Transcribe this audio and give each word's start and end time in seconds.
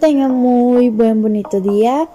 Tengan 0.00 0.30
muy 0.30 0.88
buen 0.88 1.20
bonito 1.20 1.60
día. 1.60 2.08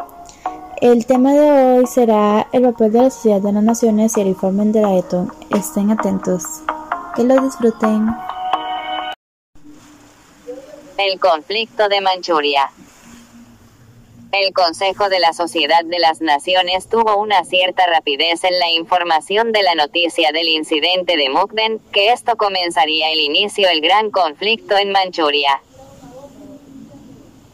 El 0.81 1.05
tema 1.05 1.33
de 1.33 1.51
hoy 1.51 1.85
será 1.85 2.47
el 2.51 2.63
papel 2.63 2.91
de 2.91 3.01
la 3.03 3.09
Sociedad 3.11 3.41
de 3.41 3.53
las 3.53 3.63
Naciones 3.63 4.17
y 4.17 4.21
el 4.21 4.27
informe 4.29 4.65
de 4.65 4.81
la 4.81 4.95
ETO. 4.95 5.27
Estén 5.55 5.91
atentos. 5.91 6.43
Que 7.15 7.23
lo 7.23 7.39
disfruten. 7.39 8.07
El 10.97 11.19
conflicto 11.19 11.87
de 11.87 12.01
Manchuria. 12.01 12.71
El 14.31 14.51
Consejo 14.51 15.07
de 15.09 15.19
la 15.19 15.33
Sociedad 15.33 15.85
de 15.85 15.99
las 15.99 16.21
Naciones 16.21 16.89
tuvo 16.89 17.17
una 17.17 17.45
cierta 17.45 17.85
rapidez 17.85 18.43
en 18.43 18.57
la 18.57 18.71
información 18.71 19.51
de 19.51 19.61
la 19.61 19.75
noticia 19.75 20.31
del 20.31 20.49
incidente 20.49 21.17
de 21.17 21.29
Mukden, 21.29 21.79
que 21.91 22.11
esto 22.11 22.35
comenzaría 22.35 23.11
el 23.11 23.19
inicio 23.19 23.67
del 23.67 23.81
gran 23.81 24.09
conflicto 24.09 24.75
en 24.75 24.91
Manchuria. 24.91 25.61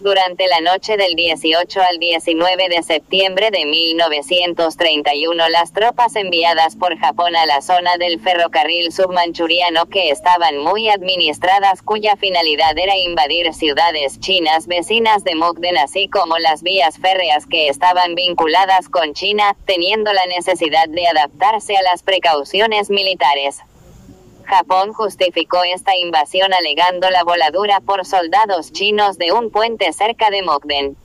Durante 0.01 0.47
la 0.47 0.61
noche 0.61 0.97
del 0.97 1.13
18 1.13 1.79
al 1.79 1.99
19 1.99 2.69
de 2.69 2.81
septiembre 2.81 3.51
de 3.51 3.67
1931 3.67 5.47
las 5.49 5.73
tropas 5.73 6.15
enviadas 6.15 6.75
por 6.75 6.97
Japón 6.97 7.35
a 7.35 7.45
la 7.45 7.61
zona 7.61 7.97
del 7.97 8.19
ferrocarril 8.19 8.91
submanchuriano 8.91 9.85
que 9.85 10.09
estaban 10.09 10.57
muy 10.57 10.89
administradas 10.89 11.83
cuya 11.83 12.15
finalidad 12.15 12.75
era 12.75 12.97
invadir 12.97 13.53
ciudades 13.53 14.19
chinas 14.19 14.65
vecinas 14.65 15.23
de 15.23 15.35
Mukden 15.35 15.77
así 15.77 16.07
como 16.07 16.39
las 16.39 16.63
vías 16.63 16.97
férreas 16.97 17.45
que 17.45 17.67
estaban 17.67 18.15
vinculadas 18.15 18.89
con 18.89 19.13
China, 19.13 19.55
teniendo 19.65 20.11
la 20.13 20.25
necesidad 20.25 20.89
de 20.89 21.05
adaptarse 21.05 21.77
a 21.77 21.83
las 21.83 22.01
precauciones 22.01 22.89
militares. 22.89 23.59
Japón 24.45 24.93
justificó 24.93 25.63
esta 25.63 25.95
invasión 25.95 26.53
alegando 26.53 27.09
la 27.09 27.23
voladura 27.23 27.79
por 27.79 28.05
soldados 28.05 28.71
chinos 28.71 29.17
de 29.17 29.31
un 29.31 29.51
puente 29.51 29.91
cerca 29.93 30.29
de 30.29 30.41
Mokden. 30.41 30.97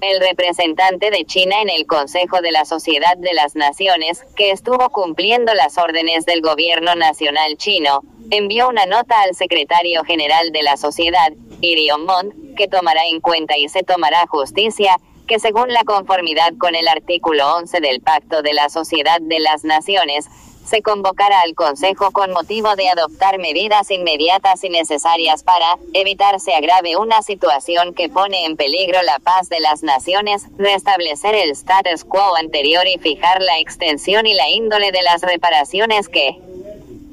El 0.00 0.20
representante 0.20 1.10
de 1.10 1.24
China 1.24 1.62
en 1.62 1.70
el 1.70 1.86
Consejo 1.86 2.40
de 2.40 2.50
la 2.50 2.64
Sociedad 2.64 3.16
de 3.16 3.34
las 3.34 3.54
Naciones, 3.54 4.24
que 4.34 4.50
estuvo 4.50 4.90
cumpliendo 4.90 5.54
las 5.54 5.78
órdenes 5.78 6.26
del 6.26 6.42
gobierno 6.42 6.96
nacional 6.96 7.56
chino, 7.56 8.00
envió 8.30 8.68
una 8.68 8.86
nota 8.86 9.20
al 9.22 9.34
secretario 9.34 10.02
general 10.02 10.50
de 10.50 10.62
la 10.62 10.76
sociedad, 10.76 11.32
Irion 11.60 12.04
Mond, 12.04 12.56
que 12.56 12.66
tomará 12.66 13.06
en 13.06 13.20
cuenta 13.20 13.56
y 13.56 13.68
se 13.68 13.84
tomará 13.84 14.26
justicia, 14.26 14.96
que 15.28 15.38
según 15.38 15.72
la 15.72 15.84
conformidad 15.84 16.52
con 16.58 16.74
el 16.74 16.88
artículo 16.88 17.56
11 17.56 17.80
del 17.80 18.00
Pacto 18.00 18.42
de 18.42 18.54
la 18.54 18.68
Sociedad 18.68 19.20
de 19.20 19.38
las 19.38 19.62
Naciones, 19.62 20.26
se 20.72 20.80
convocará 20.80 21.42
al 21.42 21.54
Consejo 21.54 22.12
con 22.12 22.32
motivo 22.32 22.76
de 22.76 22.88
adoptar 22.88 23.38
medidas 23.38 23.90
inmediatas 23.90 24.64
y 24.64 24.70
necesarias 24.70 25.42
para 25.42 25.76
evitar 25.92 26.40
se 26.40 26.54
agrave 26.54 26.96
una 26.96 27.20
situación 27.20 27.92
que 27.92 28.08
pone 28.08 28.46
en 28.46 28.56
peligro 28.56 29.02
la 29.02 29.18
paz 29.18 29.50
de 29.50 29.60
las 29.60 29.82
naciones, 29.82 30.46
restablecer 30.56 31.34
el 31.34 31.50
status 31.50 32.04
quo 32.04 32.36
anterior 32.36 32.86
y 32.86 32.98
fijar 32.98 33.42
la 33.42 33.58
extensión 33.58 34.26
y 34.26 34.32
la 34.32 34.48
índole 34.48 34.92
de 34.92 35.02
las 35.02 35.20
reparaciones 35.20 36.08
que 36.08 36.38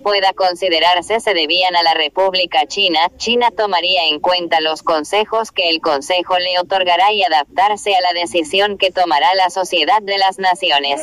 pueda 0.04 0.32
considerarse 0.32 1.20
se 1.20 1.34
debían 1.34 1.76
a 1.76 1.84
la 1.84 1.96
República 1.96 2.66
China, 2.66 3.12
China 3.18 3.52
tomaría 3.52 4.06
en 4.06 4.22
cuenta 4.22 4.62
los 4.62 4.84
consejos 4.84 5.52
que 5.52 5.68
el 5.68 5.82
Consejo 5.82 6.40
le 6.40 6.58
otorgará 6.60 7.12
y 7.12 7.24
adaptarse 7.24 7.94
a 7.94 8.00
la 8.00 8.14
decisión 8.14 8.78
que 8.78 8.92
tomará 8.92 9.36
la 9.36 9.50
Sociedad 9.50 10.02
de 10.02 10.18
las 10.18 10.40
Naciones. 10.40 11.02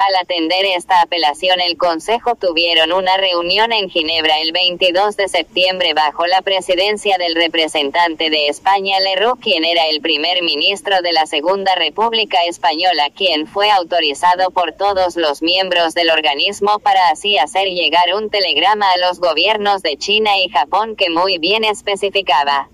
Al 0.00 0.16
atender 0.16 0.64
esta 0.64 1.02
apelación 1.02 1.60
el 1.60 1.76
Consejo 1.76 2.34
tuvieron 2.34 2.90
una 2.90 3.18
reunión 3.18 3.70
en 3.70 3.90
Ginebra 3.90 4.40
el 4.40 4.50
22 4.50 5.14
de 5.14 5.28
septiembre 5.28 5.92
bajo 5.92 6.26
la 6.26 6.40
presidencia 6.40 7.18
del 7.18 7.34
representante 7.34 8.30
de 8.30 8.48
España 8.48 8.98
Leroux 8.98 9.38
quien 9.38 9.62
era 9.62 9.88
el 9.88 10.00
primer 10.00 10.42
ministro 10.42 11.02
de 11.02 11.12
la 11.12 11.26
Segunda 11.26 11.74
República 11.74 12.38
Española 12.48 13.10
quien 13.14 13.46
fue 13.46 13.70
autorizado 13.70 14.50
por 14.52 14.72
todos 14.72 15.16
los 15.16 15.42
miembros 15.42 15.92
del 15.92 16.08
organismo 16.08 16.78
para 16.78 17.10
así 17.10 17.36
hacer 17.36 17.68
llegar 17.68 18.14
un 18.14 18.30
telegrama 18.30 18.90
a 18.90 19.06
los 19.06 19.20
gobiernos 19.20 19.82
de 19.82 19.98
China 19.98 20.30
y 20.38 20.48
Japón 20.48 20.96
que 20.96 21.10
muy 21.10 21.36
bien 21.36 21.62
especificaba 21.62 22.70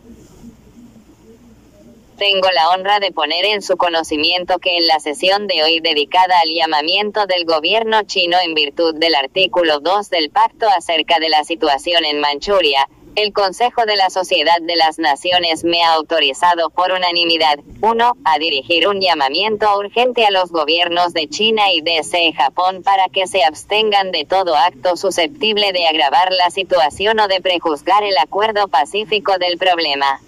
tengo 2.17 2.49
la 2.55 2.71
honra 2.71 2.99
de 2.99 3.13
poner 3.13 3.45
en 3.45 3.63
su 3.63 3.77
conocimiento 3.77 4.59
que 4.59 4.77
en 4.77 4.87
la 4.87 4.99
sesión 5.01 5.47
de 5.47 5.63
hoy 5.63 5.81
dedicada 5.81 6.41
al 6.43 6.55
llamamiento 6.55 7.27
del 7.27 7.45
gobierno 7.45 8.03
chino 8.05 8.39
en 8.43 8.55
virtud 8.55 8.95
del 8.95 9.15
artículo 9.15 9.81
2 9.81 10.11
del 10.11 10.31
pacto 10.31 10.67
acerca 10.69 11.19
de 11.19 11.29
la 11.29 11.45
situación 11.45 12.05
en 12.05 12.21
Manchuria, 12.21 12.89
el 13.17 13.33
Consejo 13.33 13.87
de 13.87 13.97
la 13.97 14.11
Sociedad 14.11 14.61
de 14.61 14.77
las 14.77 14.99
Naciones 14.99 15.65
me 15.65 15.83
ha 15.83 15.95
autorizado 15.95 16.69
por 16.69 16.93
unanimidad, 16.93 17.59
1. 17.81 18.13
a 18.25 18.39
dirigir 18.39 18.89
un 18.89 19.01
llamamiento 19.01 19.67
urgente 19.79 20.27
a 20.27 20.31
los 20.31 20.51
gobiernos 20.51 21.15
de 21.15 21.27
China 21.27 21.73
y 21.73 21.81
DC 21.81 22.35
Japón 22.35 22.83
para 22.83 23.09
que 23.09 23.27
se 23.27 23.43
abstengan 23.43 24.13
de 24.13 24.27
todo 24.27 24.55
acto 24.55 24.97
susceptible 24.97 25.73
de 25.73 25.87
agravar 25.87 26.31
la 26.33 26.51
situación 26.51 27.19
o 27.21 27.29
de 27.29 27.41
prejuzgar 27.41 28.05
el 28.05 28.19
acuerdo 28.19 28.69
pacífico 28.69 29.39
del 29.39 29.57
problema. 29.57 30.21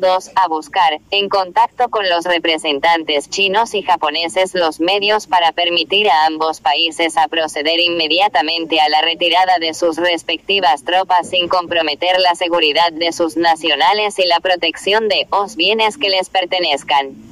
2. 0.00 0.30
A 0.34 0.48
buscar, 0.48 1.00
en 1.10 1.28
contacto 1.28 1.88
con 1.90 2.08
los 2.08 2.24
representantes 2.24 3.28
chinos 3.30 3.74
y 3.74 3.82
japoneses, 3.82 4.54
los 4.54 4.80
medios 4.80 5.26
para 5.26 5.52
permitir 5.52 6.10
a 6.10 6.26
ambos 6.26 6.60
países 6.60 7.16
a 7.16 7.28
proceder 7.28 7.78
inmediatamente 7.78 8.80
a 8.80 8.88
la 8.88 9.02
retirada 9.02 9.58
de 9.58 9.74
sus 9.74 9.96
respectivas 9.96 10.84
tropas 10.84 11.28
sin 11.28 11.48
comprometer 11.48 12.18
la 12.18 12.34
seguridad 12.34 12.92
de 12.92 13.12
sus 13.12 13.36
nacionales 13.36 14.18
y 14.18 14.26
la 14.26 14.40
protección 14.40 15.08
de 15.08 15.28
los 15.30 15.56
bienes 15.56 15.98
que 15.98 16.08
les 16.08 16.30
pertenezcan. 16.30 17.29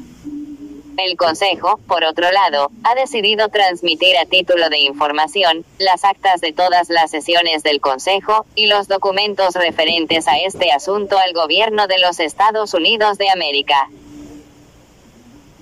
El 0.99 1.17
Consejo, 1.17 1.79
por 1.87 2.03
otro 2.03 2.29
lado, 2.33 2.73
ha 2.83 2.97
decidido 2.97 3.49
transmitir 3.51 4.17
a 4.19 4.27
título 4.27 4.69
de 4.69 4.81
información 4.81 5.65
las 5.79 6.05
actas 6.05 6.41
de 6.41 6.53
todas 6.53 6.91
las 6.91 7.13
sesiones 7.13 7.63
del 7.63 7.81
Consejo 7.81 8.47
y 8.57 8.67
los 8.67 8.89
documentos 8.89 9.55
referentes 9.55 10.27
a 10.27 10.39
este 10.39 10.73
asunto 10.73 11.17
al 11.17 11.35
gobierno 11.35 11.87
de 11.87 11.99
los 11.99 12.19
Estados 12.19 12.75
Unidos 12.75 13.17
de 13.17 13.31
América. 13.31 13.89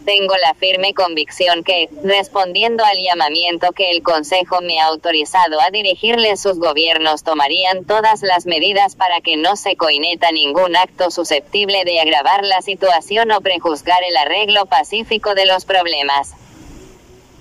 Tengo 0.06 0.36
la 0.36 0.54
firme 0.54 0.94
convicción 0.94 1.64
que, 1.64 1.88
respondiendo 2.04 2.84
al 2.84 2.96
llamamiento 3.02 3.72
que 3.72 3.90
el 3.90 4.04
Consejo 4.04 4.60
me 4.60 4.78
ha 4.78 4.86
autorizado 4.86 5.60
a 5.60 5.70
dirigirle 5.70 6.36
sus 6.36 6.60
gobiernos 6.60 7.24
tomarían 7.24 7.84
todas 7.84 8.22
las 8.22 8.46
medidas 8.46 8.94
para 8.94 9.20
que 9.20 9.36
no 9.36 9.56
se 9.56 9.74
coineta 9.74 10.30
ningún 10.30 10.76
acto 10.76 11.10
susceptible 11.10 11.84
de 11.84 12.00
agravar 12.00 12.44
la 12.44 12.62
situación 12.62 13.32
o 13.32 13.40
prejuzgar 13.40 13.98
el 14.08 14.16
arreglo 14.16 14.66
pacífico 14.66 15.34
de 15.34 15.46
los 15.46 15.64
problemas. 15.64 16.34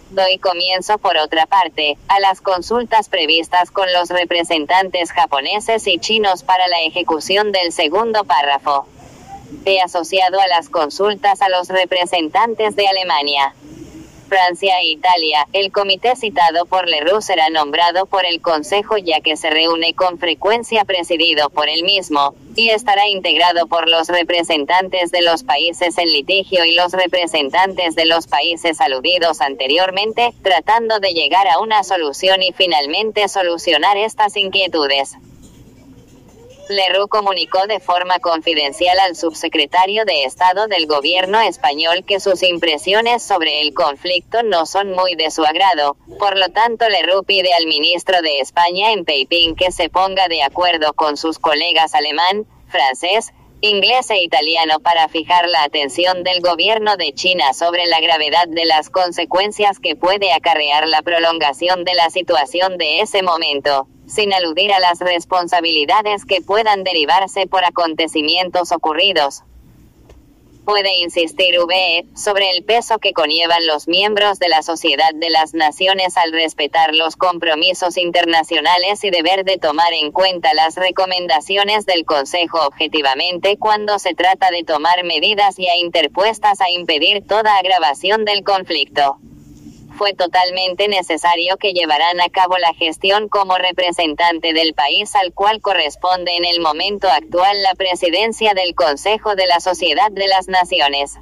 Doy 0.09 0.39
comienzo, 0.39 0.97
por 0.97 1.17
otra 1.17 1.45
parte, 1.45 1.99
a 2.07 2.19
las 2.19 2.41
consultas 2.41 3.09
previstas 3.09 3.69
con 3.69 3.93
los 3.93 4.09
representantes 4.09 5.11
japoneses 5.11 5.85
y 5.85 5.99
chinos 5.99 6.41
para 6.41 6.67
la 6.67 6.81
ejecución 6.81 7.51
del 7.51 7.71
segundo 7.71 8.23
párrafo 8.23 8.87
he 9.65 9.81
asociado 9.81 10.39
a 10.39 10.47
las 10.47 10.69
consultas 10.69 11.41
a 11.41 11.49
los 11.49 11.69
representantes 11.69 12.75
de 12.75 12.87
Alemania. 12.87 13.53
Francia 14.27 14.79
e 14.81 14.87
Italia, 14.87 15.47
el 15.53 15.71
comité 15.71 16.15
citado 16.15 16.65
por 16.65 16.87
Leroux 16.87 17.21
será 17.21 17.49
nombrado 17.49 18.07
por 18.07 18.25
el 18.25 18.41
Consejo 18.41 18.97
ya 18.97 19.21
que 19.21 19.37
se 19.37 19.49
reúne 19.49 19.93
con 19.93 20.17
frecuencia 20.17 20.83
presidido 20.83 21.49
por 21.49 21.69
él 21.69 21.83
mismo, 21.83 22.33
y 22.55 22.69
estará 22.69 23.07
integrado 23.07 23.67
por 23.67 23.87
los 23.87 24.07
representantes 24.07 25.11
de 25.11 25.21
los 25.21 25.43
países 25.43 25.97
en 25.97 26.11
litigio 26.11 26.65
y 26.65 26.73
los 26.73 26.93
representantes 26.93 27.95
de 27.95 28.05
los 28.05 28.27
países 28.27 28.81
aludidos 28.81 29.41
anteriormente, 29.41 30.33
tratando 30.41 30.99
de 30.99 31.13
llegar 31.13 31.47
a 31.47 31.59
una 31.59 31.83
solución 31.83 32.41
y 32.41 32.51
finalmente 32.51 33.27
solucionar 33.27 33.95
estas 33.97 34.35
inquietudes. 34.37 35.17
Leroux 36.69 37.07
comunicó 37.07 37.67
de 37.67 37.79
forma 37.79 38.17
confidencial 38.17 38.97
al 38.99 39.15
subsecretario 39.15 40.03
de 40.03 40.23
Estado 40.23 40.67
del 40.67 40.87
gobierno 40.87 41.39
español 41.39 42.03
que 42.05 42.19
sus 42.19 42.41
impresiones 42.41 43.21
sobre 43.21 43.61
el 43.61 43.75
conflicto 43.75 44.41
no 44.41 44.65
son 44.65 44.91
muy 44.91 45.13
de 45.15 45.29
su 45.29 45.43
agrado, 45.43 45.95
por 46.17 46.37
lo 46.37 46.49
tanto 46.49 46.89
Leroux 46.89 47.23
pide 47.23 47.53
al 47.53 47.67
ministro 47.67 48.19
de 48.23 48.39
España 48.39 48.93
en 48.93 49.05
Peipín 49.05 49.55
que 49.55 49.71
se 49.71 49.89
ponga 49.89 50.27
de 50.27 50.41
acuerdo 50.41 50.93
con 50.93 51.17
sus 51.17 51.37
colegas 51.37 51.93
alemán, 51.93 52.47
francés, 52.67 53.31
inglés 53.61 54.09
e 54.09 54.21
italiano 54.21 54.79
para 54.79 55.07
fijar 55.07 55.47
la 55.47 55.63
atención 55.63 56.23
del 56.23 56.41
gobierno 56.41 56.97
de 56.97 57.13
China 57.13 57.53
sobre 57.53 57.85
la 57.85 57.99
gravedad 57.99 58.47
de 58.47 58.65
las 58.65 58.89
consecuencias 58.89 59.79
que 59.79 59.95
puede 59.95 60.31
acarrear 60.33 60.87
la 60.87 61.01
prolongación 61.01 61.83
de 61.83 61.95
la 61.95 62.09
situación 62.09 62.77
de 62.77 63.01
ese 63.01 63.23
momento 63.23 63.87
sin 64.07 64.33
aludir 64.33 64.71
a 64.71 64.79
las 64.79 64.99
responsabilidades 64.99 66.25
que 66.25 66.41
puedan 66.41 66.83
derivarse 66.83 67.47
por 67.47 67.65
acontecimientos 67.65 68.71
ocurridos. 68.71 69.43
Puede 70.65 70.97
insistir 70.97 71.55
VE 71.59 72.05
sobre 72.15 72.51
el 72.51 72.63
peso 72.63 72.97
que 72.99 73.13
conllevan 73.13 73.65
los 73.67 73.87
miembros 73.87 74.39
de 74.39 74.49
la 74.49 74.63
Sociedad 74.63 75.11
de 75.13 75.29
las 75.29 75.53
Naciones 75.53 76.17
al 76.17 76.31
respetar 76.31 76.93
los 76.93 77.15
compromisos 77.15 77.97
internacionales 77.97 79.03
y 79.03 79.11
deber 79.11 79.45
de 79.45 79.57
tomar 79.57 79.93
en 79.93 80.11
cuenta 80.11 80.53
las 80.53 80.75
recomendaciones 80.75 81.85
del 81.85 82.03
Consejo 82.05 82.65
objetivamente 82.65 83.57
cuando 83.57 83.99
se 83.99 84.15
trata 84.15 84.51
de 84.51 84.63
tomar 84.63 85.03
medidas 85.03 85.55
ya 85.57 85.75
interpuestas 85.75 86.59
a 86.61 86.69
impedir 86.71 87.25
toda 87.25 87.57
agravación 87.57 88.25
del 88.25 88.43
conflicto 88.43 89.19
fue 89.95 90.13
totalmente 90.13 90.87
necesario 90.87 91.57
que 91.57 91.73
llevaran 91.73 92.21
a 92.21 92.29
cabo 92.29 92.57
la 92.57 92.73
gestión 92.73 93.29
como 93.29 93.57
representante 93.57 94.53
del 94.53 94.73
país 94.73 95.15
al 95.15 95.33
cual 95.33 95.61
corresponde 95.61 96.35
en 96.35 96.45
el 96.45 96.59
momento 96.59 97.09
actual 97.09 97.61
la 97.63 97.73
presidencia 97.75 98.53
del 98.53 98.75
Consejo 98.75 99.35
de 99.35 99.47
la 99.47 99.59
Sociedad 99.59 100.11
de 100.11 100.27
las 100.27 100.47
Naciones. 100.47 101.13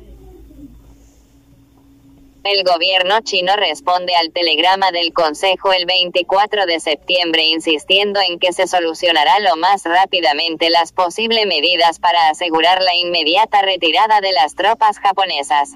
El 2.43 2.65
gobierno 2.65 3.21
chino 3.21 3.55
responde 3.55 4.15
al 4.15 4.33
telegrama 4.33 4.91
del 4.91 5.13
Consejo 5.13 5.71
el 5.71 5.85
24 5.85 6.65
de 6.65 6.81
septiembre 6.81 7.43
insistiendo 7.45 8.19
en 8.19 8.37
que 8.37 8.51
se 8.51 8.67
solucionará 8.67 9.39
lo 9.39 9.55
más 9.55 9.85
rápidamente 9.85 10.69
las 10.69 10.91
posibles 10.91 11.45
medidas 11.47 11.99
para 11.99 12.27
asegurar 12.27 12.81
la 12.81 12.95
inmediata 12.95 13.61
retirada 13.61 14.19
de 14.19 14.33
las 14.33 14.55
tropas 14.55 14.99
japonesas 14.99 15.69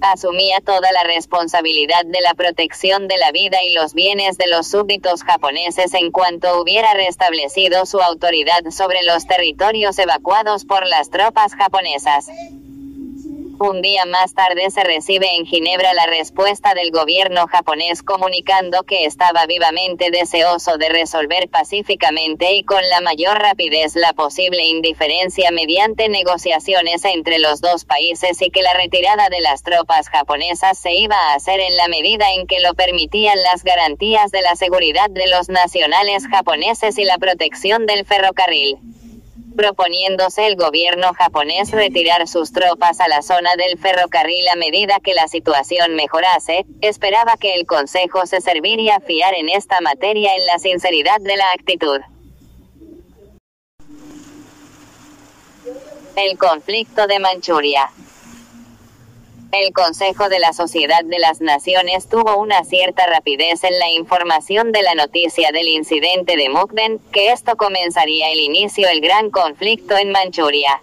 asumía 0.00 0.60
toda 0.64 0.92
la 0.92 1.04
responsabilidad 1.04 2.04
de 2.04 2.20
la 2.20 2.34
protección 2.34 3.08
de 3.08 3.18
la 3.18 3.32
vida 3.32 3.62
y 3.62 3.72
los 3.72 3.94
bienes 3.94 4.38
de 4.38 4.46
los 4.46 4.66
súbditos 4.66 5.22
japoneses 5.22 5.94
en 5.94 6.10
cuanto 6.10 6.60
hubiera 6.60 6.94
restablecido 6.94 7.86
su 7.86 8.00
autoridad 8.00 8.62
sobre 8.70 9.02
los 9.02 9.26
territorios 9.26 9.98
evacuados 9.98 10.64
por 10.64 10.86
las 10.86 11.10
tropas 11.10 11.54
japonesas. 11.54 12.28
Un 13.60 13.82
día 13.82 14.04
más 14.04 14.34
tarde 14.34 14.68
se 14.70 14.82
recibe 14.82 15.36
en 15.36 15.46
Ginebra 15.46 15.94
la 15.94 16.06
respuesta 16.06 16.74
del 16.74 16.90
gobierno 16.90 17.46
japonés 17.46 18.02
comunicando 18.02 18.82
que 18.82 19.04
estaba 19.04 19.46
vivamente 19.46 20.10
deseoso 20.10 20.76
de 20.76 20.88
resolver 20.88 21.48
pacíficamente 21.48 22.54
y 22.54 22.64
con 22.64 22.80
la 22.88 23.00
mayor 23.00 23.38
rapidez 23.38 23.94
la 23.94 24.12
posible 24.12 24.66
indiferencia 24.66 25.52
mediante 25.52 26.08
negociaciones 26.08 27.04
entre 27.04 27.38
los 27.38 27.60
dos 27.60 27.84
países 27.84 28.42
y 28.42 28.50
que 28.50 28.62
la 28.62 28.74
retirada 28.74 29.28
de 29.28 29.40
las 29.40 29.62
tropas 29.62 30.08
japonesas 30.08 30.76
se 30.76 30.92
iba 30.92 31.16
a 31.16 31.34
hacer 31.34 31.60
en 31.60 31.76
la 31.76 31.86
medida 31.86 32.32
en 32.34 32.48
que 32.48 32.58
lo 32.58 32.74
permitían 32.74 33.40
las 33.40 33.62
garantías 33.62 34.32
de 34.32 34.42
la 34.42 34.56
seguridad 34.56 35.10
de 35.10 35.28
los 35.28 35.48
nacionales 35.48 36.26
japoneses 36.26 36.98
y 36.98 37.04
la 37.04 37.18
protección 37.18 37.86
del 37.86 38.04
ferrocarril 38.04 38.78
proponiéndose 39.56 40.46
el 40.46 40.56
gobierno 40.56 41.12
japonés 41.14 41.70
retirar 41.70 42.26
sus 42.28 42.52
tropas 42.52 43.00
a 43.00 43.08
la 43.08 43.22
zona 43.22 43.56
del 43.56 43.78
ferrocarril 43.78 44.48
a 44.48 44.56
medida 44.56 45.00
que 45.02 45.14
la 45.14 45.28
situación 45.28 45.94
mejorase, 45.94 46.66
esperaba 46.80 47.36
que 47.36 47.54
el 47.54 47.66
Consejo 47.66 48.26
se 48.26 48.40
serviría 48.40 48.96
a 48.96 49.00
fiar 49.00 49.34
en 49.34 49.48
esta 49.48 49.80
materia 49.80 50.34
en 50.34 50.46
la 50.46 50.58
sinceridad 50.58 51.20
de 51.20 51.36
la 51.36 51.50
actitud. 51.52 52.00
El 56.16 56.38
conflicto 56.38 57.06
de 57.06 57.18
Manchuria. 57.18 57.90
El 59.54 59.72
Consejo 59.72 60.28
de 60.28 60.40
la 60.40 60.52
Sociedad 60.52 61.04
de 61.04 61.20
las 61.20 61.40
Naciones 61.40 62.08
tuvo 62.08 62.38
una 62.38 62.64
cierta 62.64 63.06
rapidez 63.06 63.62
en 63.62 63.78
la 63.78 63.88
información 63.88 64.72
de 64.72 64.82
la 64.82 64.96
noticia 64.96 65.52
del 65.52 65.68
incidente 65.68 66.36
de 66.36 66.48
Mukden, 66.48 66.98
que 67.12 67.30
esto 67.30 67.56
comenzaría 67.56 68.32
el 68.32 68.40
inicio 68.40 68.88
del 68.88 69.00
gran 69.00 69.30
conflicto 69.30 69.96
en 69.96 70.10
Manchuria. 70.10 70.82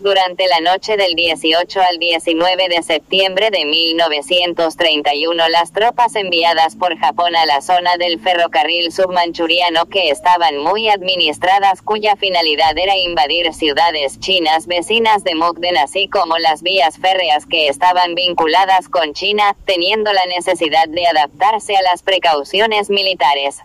Durante 0.00 0.46
la 0.48 0.60
noche 0.60 0.96
del 0.96 1.14
18 1.14 1.78
al 1.78 1.98
19 1.98 2.68
de 2.70 2.82
septiembre 2.82 3.50
de 3.50 3.66
1931 3.66 5.48
las 5.50 5.72
tropas 5.72 6.16
enviadas 6.16 6.74
por 6.74 6.98
Japón 6.98 7.36
a 7.36 7.44
la 7.44 7.60
zona 7.60 7.98
del 7.98 8.18
ferrocarril 8.18 8.92
submanchuriano 8.92 9.84
que 9.86 10.08
estaban 10.08 10.56
muy 10.56 10.88
administradas 10.88 11.82
cuya 11.82 12.16
finalidad 12.16 12.78
era 12.78 12.96
invadir 12.96 13.52
ciudades 13.52 14.18
chinas 14.20 14.66
vecinas 14.66 15.22
de 15.22 15.34
Mukden 15.34 15.76
así 15.76 16.08
como 16.08 16.38
las 16.38 16.62
vías 16.62 16.96
férreas 16.96 17.44
que 17.44 17.68
estaban 17.68 18.14
vinculadas 18.14 18.88
con 18.88 19.12
China, 19.12 19.54
teniendo 19.66 20.14
la 20.14 20.24
necesidad 20.34 20.88
de 20.88 21.06
adaptarse 21.08 21.76
a 21.76 21.82
las 21.82 22.02
precauciones 22.02 22.88
militares. 22.88 23.58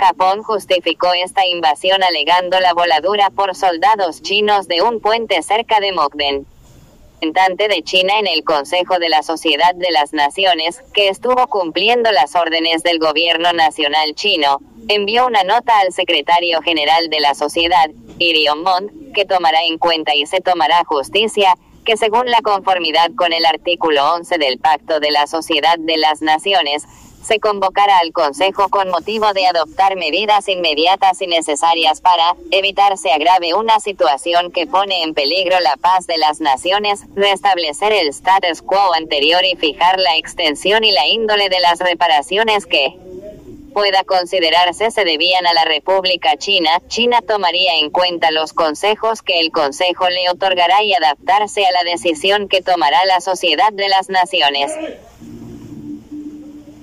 Japón 0.00 0.42
justificó 0.42 1.12
esta 1.12 1.46
invasión 1.46 2.02
alegando 2.02 2.58
la 2.58 2.72
voladura 2.72 3.28
por 3.28 3.54
soldados 3.54 4.22
chinos 4.22 4.66
de 4.66 4.80
un 4.80 4.98
puente 4.98 5.42
cerca 5.42 5.78
de 5.78 5.92
Mokden. 5.92 6.46
Representante 7.20 7.68
de 7.68 7.82
China 7.82 8.18
en 8.18 8.26
el 8.26 8.42
Consejo 8.42 8.98
de 8.98 9.10
la 9.10 9.22
Sociedad 9.22 9.74
de 9.74 9.90
las 9.90 10.14
Naciones, 10.14 10.80
que 10.94 11.08
estuvo 11.08 11.46
cumpliendo 11.48 12.10
las 12.12 12.34
órdenes 12.34 12.82
del 12.82 12.98
gobierno 12.98 13.52
nacional 13.52 14.14
chino, 14.14 14.60
envió 14.88 15.26
una 15.26 15.44
nota 15.44 15.78
al 15.80 15.92
secretario 15.92 16.62
general 16.62 17.10
de 17.10 17.20
la 17.20 17.34
sociedad, 17.34 17.90
Irion 18.18 18.62
Mond, 18.62 19.12
que 19.12 19.26
tomará 19.26 19.64
en 19.64 19.76
cuenta 19.76 20.14
y 20.14 20.24
se 20.24 20.40
tomará 20.40 20.82
justicia, 20.86 21.52
que 21.84 21.98
según 21.98 22.30
la 22.30 22.40
conformidad 22.40 23.10
con 23.16 23.34
el 23.34 23.44
artículo 23.44 24.14
11 24.14 24.38
del 24.38 24.58
Pacto 24.58 24.98
de 24.98 25.10
la 25.10 25.26
Sociedad 25.26 25.76
de 25.78 25.98
las 25.98 26.22
Naciones, 26.22 26.86
se 27.30 27.38
convocará 27.38 27.98
al 27.98 28.12
Consejo 28.12 28.70
con 28.70 28.90
motivo 28.90 29.32
de 29.32 29.46
adoptar 29.46 29.94
medidas 29.94 30.48
inmediatas 30.48 31.22
y 31.22 31.28
necesarias 31.28 32.00
para 32.00 32.34
evitar 32.50 32.98
se 32.98 33.12
agrave 33.12 33.54
una 33.54 33.78
situación 33.78 34.50
que 34.50 34.66
pone 34.66 35.04
en 35.04 35.14
peligro 35.14 35.60
la 35.60 35.76
paz 35.76 36.08
de 36.08 36.18
las 36.18 36.40
naciones, 36.40 37.04
restablecer 37.14 37.92
el 37.92 38.08
status 38.08 38.62
quo 38.62 38.94
anterior 38.94 39.44
y 39.44 39.54
fijar 39.54 40.00
la 40.00 40.16
extensión 40.16 40.82
y 40.82 40.90
la 40.90 41.06
índole 41.06 41.48
de 41.48 41.60
las 41.60 41.78
reparaciones 41.78 42.66
que 42.66 42.96
pueda 43.72 44.02
considerarse 44.02 44.90
se 44.90 45.04
debían 45.04 45.46
a 45.46 45.54
la 45.54 45.64
República 45.66 46.36
China, 46.36 46.82
China 46.88 47.22
tomaría 47.22 47.76
en 47.78 47.90
cuenta 47.90 48.32
los 48.32 48.52
consejos 48.52 49.22
que 49.22 49.38
el 49.38 49.52
Consejo 49.52 50.08
le 50.08 50.28
otorgará 50.30 50.82
y 50.82 50.94
adaptarse 50.94 51.64
a 51.64 51.70
la 51.70 51.88
decisión 51.88 52.48
que 52.48 52.60
tomará 52.60 53.04
la 53.04 53.20
Sociedad 53.20 53.72
de 53.72 53.88
las 53.88 54.08
Naciones. 54.08 54.72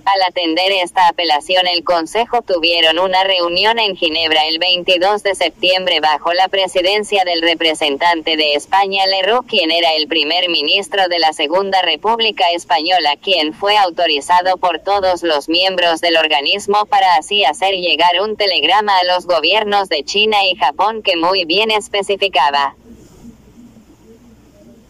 Al 0.07 0.21
atender 0.21 0.71
esta 0.71 1.09
apelación 1.09 1.67
el 1.67 1.83
Consejo 1.83 2.41
tuvieron 2.41 2.97
una 2.97 3.25
reunión 3.25 3.77
en 3.77 3.97
Ginebra 3.97 4.45
el 4.47 4.57
22 4.57 5.21
de 5.21 5.35
septiembre 5.35 5.99
bajo 5.99 6.31
la 6.31 6.47
presidencia 6.47 7.25
del 7.25 7.41
representante 7.41 8.37
de 8.37 8.53
España 8.53 9.05
Leroux 9.05 9.45
quien 9.45 9.69
era 9.69 9.95
el 9.95 10.07
primer 10.07 10.47
ministro 10.47 11.09
de 11.09 11.19
la 11.19 11.33
Segunda 11.33 11.81
República 11.81 12.45
Española 12.51 13.17
quien 13.21 13.53
fue 13.53 13.75
autorizado 13.75 14.55
por 14.55 14.79
todos 14.79 15.23
los 15.23 15.49
miembros 15.49 15.99
del 15.99 16.15
organismo 16.15 16.85
para 16.85 17.15
así 17.15 17.43
hacer 17.43 17.73
llegar 17.75 18.21
un 18.21 18.37
telegrama 18.37 18.97
a 18.97 19.13
los 19.13 19.25
gobiernos 19.25 19.89
de 19.89 20.05
China 20.05 20.37
y 20.49 20.55
Japón 20.55 21.03
que 21.03 21.17
muy 21.17 21.43
bien 21.43 21.69
especificaba 21.69 22.77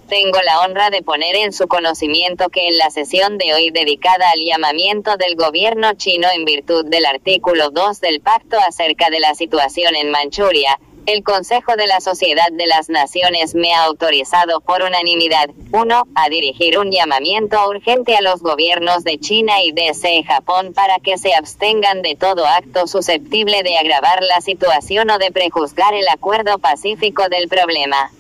tengo 0.08 0.40
la 0.44 0.62
honra 0.62 0.90
de 0.90 1.02
poner 1.04 1.36
en 1.36 1.54
su 1.54 1.68
conocimiento 1.68 2.50
que 2.50 2.68
en 2.68 2.78
la 2.78 2.90
sesión 2.90 3.38
de 3.38 3.54
hoy 3.54 3.72
dedicada 3.72 4.30
al 4.32 4.44
llamamiento 4.46 5.18
del 5.18 5.36
gobierno 5.36 5.94
chino 5.96 6.28
en 6.34 6.46
virtud 6.46 6.86
del 6.86 7.06
artículo 7.06 7.70
2 7.70 8.00
del 8.00 8.22
pacto 8.22 8.58
acerca 8.60 9.10
de 9.10 9.20
la 9.20 9.36
situación 9.36 9.96
en 9.96 10.10
Manchuria, 10.10 10.80
el 11.08 11.24
Consejo 11.24 11.78
de 11.78 11.88
la 11.88 12.02
Sociedad 12.02 12.52
de 12.52 12.68
las 12.68 12.90
Naciones 12.90 13.56
me 13.56 13.74
ha 13.74 13.86
autorizado 13.86 14.60
por 14.60 14.82
unanimidad, 14.82 15.50
1. 15.72 16.04
a 16.16 16.30
dirigir 16.30 16.78
un 16.78 16.92
llamamiento 16.92 17.58
urgente 17.70 18.16
a 18.16 18.22
los 18.22 18.42
gobiernos 18.42 19.06
de 19.06 19.18
China 19.18 19.64
y 19.64 19.72
DC 19.72 20.24
Japón 20.24 20.74
para 20.74 21.00
que 21.00 21.18
se 21.18 21.34
abstengan 21.34 22.02
de 22.02 22.16
todo 22.16 22.46
acto 22.46 22.88
susceptible 22.88 23.64
de 23.64 23.78
agravar 23.78 24.22
la 24.22 24.42
situación 24.42 25.10
o 25.10 25.18
de 25.18 25.32
prejuzgar 25.32 25.94
el 25.94 26.08
acuerdo 26.10 26.58
pacífico 26.60 27.30
del 27.30 27.48
problema. 27.48 28.12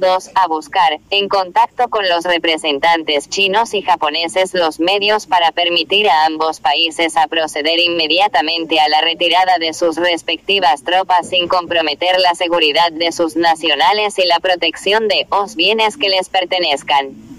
2. 0.00 0.30
A 0.34 0.48
buscar, 0.48 0.98
en 1.10 1.28
contacto 1.28 1.88
con 1.88 2.08
los 2.08 2.24
representantes 2.24 3.28
chinos 3.28 3.74
y 3.74 3.82
japoneses, 3.82 4.54
los 4.54 4.80
medios 4.80 5.26
para 5.26 5.52
permitir 5.52 6.08
a 6.08 6.24
ambos 6.24 6.60
países 6.60 7.16
a 7.16 7.28
proceder 7.28 7.78
inmediatamente 7.78 8.80
a 8.80 8.88
la 8.88 9.00
retirada 9.02 9.58
de 9.58 9.72
sus 9.72 9.96
respectivas 9.96 10.82
tropas 10.82 11.28
sin 11.28 11.46
comprometer 11.46 12.18
la 12.18 12.34
seguridad 12.34 12.90
de 12.90 13.12
sus 13.12 13.36
nacionales 13.36 14.18
y 14.18 14.26
la 14.26 14.40
protección 14.40 15.06
de 15.06 15.26
los 15.30 15.54
bienes 15.54 15.96
que 15.96 16.08
les 16.08 16.28
pertenezcan. 16.28 17.29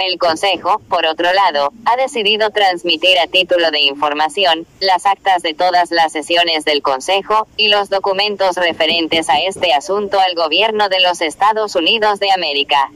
El 0.00 0.18
Consejo, 0.18 0.80
por 0.88 1.04
otro 1.04 1.30
lado, 1.34 1.74
ha 1.84 1.96
decidido 1.96 2.48
transmitir 2.48 3.18
a 3.18 3.26
título 3.26 3.70
de 3.70 3.80
información 3.80 4.66
las 4.80 5.04
actas 5.04 5.42
de 5.42 5.52
todas 5.52 5.90
las 5.90 6.10
sesiones 6.10 6.64
del 6.64 6.80
Consejo 6.80 7.46
y 7.58 7.68
los 7.68 7.90
documentos 7.90 8.56
referentes 8.56 9.28
a 9.28 9.40
este 9.40 9.74
asunto 9.74 10.18
al 10.18 10.34
gobierno 10.34 10.88
de 10.88 11.00
los 11.00 11.20
Estados 11.20 11.76
Unidos 11.76 12.18
de 12.18 12.32
América. 12.32 12.90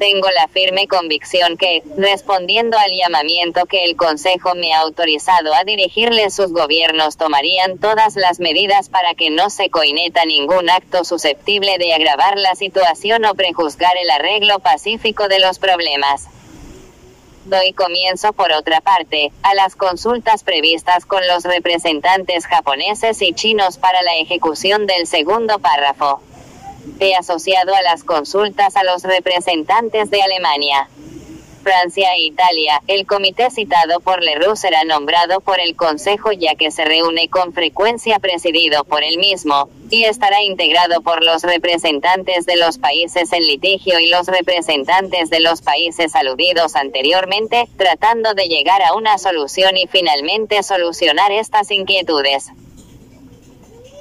Tengo 0.00 0.30
la 0.30 0.48
firme 0.48 0.88
convicción 0.88 1.58
que, 1.58 1.82
respondiendo 1.98 2.78
al 2.78 2.90
llamamiento 2.90 3.66
que 3.66 3.84
el 3.84 3.96
Consejo 3.96 4.54
me 4.54 4.72
ha 4.72 4.80
autorizado 4.80 5.52
a 5.52 5.64
dirigirle 5.64 6.30
sus 6.30 6.54
gobiernos 6.54 7.18
tomarían 7.18 7.76
todas 7.76 8.16
las 8.16 8.40
medidas 8.40 8.88
para 8.88 9.12
que 9.12 9.28
no 9.28 9.50
se 9.50 9.68
coineta 9.68 10.24
ningún 10.24 10.70
acto 10.70 11.04
susceptible 11.04 11.76
de 11.76 11.92
agravar 11.92 12.38
la 12.38 12.54
situación 12.54 13.26
o 13.26 13.34
prejuzgar 13.34 13.94
el 13.98 14.08
arreglo 14.08 14.60
pacífico 14.60 15.28
de 15.28 15.38
los 15.38 15.58
problemas. 15.58 16.28
Doy 17.44 17.74
comienzo, 17.74 18.32
por 18.32 18.52
otra 18.52 18.80
parte, 18.80 19.32
a 19.42 19.54
las 19.54 19.76
consultas 19.76 20.44
previstas 20.44 21.04
con 21.04 21.28
los 21.28 21.44
representantes 21.44 22.46
japoneses 22.46 23.20
y 23.20 23.34
chinos 23.34 23.76
para 23.76 24.00
la 24.00 24.16
ejecución 24.16 24.86
del 24.86 25.06
segundo 25.06 25.58
párrafo. 25.58 26.22
He 26.98 27.14
asociado 27.14 27.74
a 27.74 27.82
las 27.82 28.04
consultas 28.04 28.76
a 28.76 28.84
los 28.84 29.02
representantes 29.02 30.10
de 30.10 30.22
Alemania. 30.22 30.88
Francia 31.62 32.14
e 32.14 32.22
Italia, 32.22 32.80
el 32.86 33.06
comité 33.06 33.50
citado 33.50 34.00
por 34.00 34.22
Leroux 34.22 34.58
será 34.58 34.84
nombrado 34.84 35.40
por 35.40 35.60
el 35.60 35.76
Consejo 35.76 36.32
ya 36.32 36.54
que 36.54 36.70
se 36.70 36.84
reúne 36.84 37.28
con 37.28 37.52
frecuencia 37.52 38.18
presidido 38.18 38.84
por 38.84 39.02
el 39.02 39.18
mismo, 39.18 39.68
y 39.90 40.04
estará 40.04 40.42
integrado 40.42 41.02
por 41.02 41.22
los 41.22 41.42
representantes 41.42 42.46
de 42.46 42.56
los 42.56 42.78
países 42.78 43.32
en 43.32 43.46
litigio 43.46 44.00
y 44.00 44.08
los 44.08 44.26
representantes 44.26 45.28
de 45.28 45.40
los 45.40 45.60
países 45.60 46.14
aludidos 46.14 46.76
anteriormente, 46.76 47.68
tratando 47.76 48.34
de 48.34 48.46
llegar 48.46 48.82
a 48.82 48.94
una 48.94 49.18
solución 49.18 49.76
y 49.76 49.86
finalmente 49.86 50.62
solucionar 50.62 51.30
estas 51.30 51.70
inquietudes. 51.70 52.52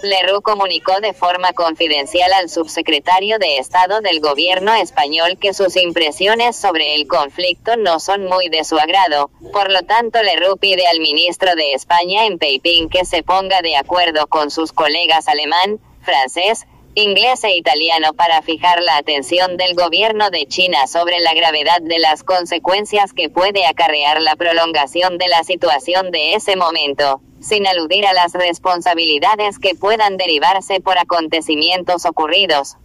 Leroux 0.01 0.41
comunicó 0.41 1.01
de 1.01 1.13
forma 1.13 1.51
confidencial 1.51 2.32
al 2.32 2.50
subsecretario 2.50 3.38
de 3.38 3.58
Estado 3.58 4.00
del 4.00 4.22
gobierno 4.22 4.74
español 4.74 5.38
que 5.38 5.53
sus 5.53 5.75
impresiones 5.75 6.56
sobre 6.56 6.96
el 6.96 7.06
conflicto 7.06 7.75
no 7.75 8.00
son 8.00 8.25
muy 8.25 8.48
de 8.48 8.63
su 8.63 8.77
agrado, 8.77 9.29
por 9.51 9.70
lo 9.70 9.82
tanto 9.82 10.24
Leroux 10.24 10.58
pide 10.58 10.88
al 10.88 11.01
ministro 11.01 11.53
de 11.56 11.74
España 11.74 12.25
en 12.25 12.38
Peipín 12.38 12.88
que 12.88 13.03
se 13.03 13.24
ponga 13.24 13.62
de 13.62 13.75
acuerdo 13.75 14.27
con 14.27 14.51
sus 14.51 14.72
colegas 14.72 15.27
alemán, 15.27 15.79
francés, 16.01 16.65
inglés 16.96 17.44
e 17.44 17.58
italiano 17.58 18.13
para 18.13 18.41
fijar 18.41 18.82
la 18.82 18.96
atención 18.96 19.58
del 19.58 19.75
gobierno 19.75 20.29
de 20.29 20.46
China 20.46 20.88
sobre 20.88 21.20
la 21.20 21.34
gravedad 21.34 21.82
de 21.82 22.00
las 22.00 22.24
consecuencias 22.24 23.12
que 23.12 23.29
puede 23.29 23.65
acarrear 23.65 24.22
la 24.22 24.38
prolongación 24.38 25.18
de 25.18 25.27
la 25.27 25.44
situación 25.44 26.12
de 26.12 26.36
ese 26.36 26.56
momento 26.56 27.22
sin 27.41 27.67
aludir 27.67 28.05
a 28.05 28.13
las 28.13 28.34
responsabilidades 28.34 29.60
que 29.60 29.75
puedan 29.75 30.17
derivarse 30.17 30.79
por 30.79 30.98
acontecimientos 30.98 32.05
ocurridos. 32.05 32.77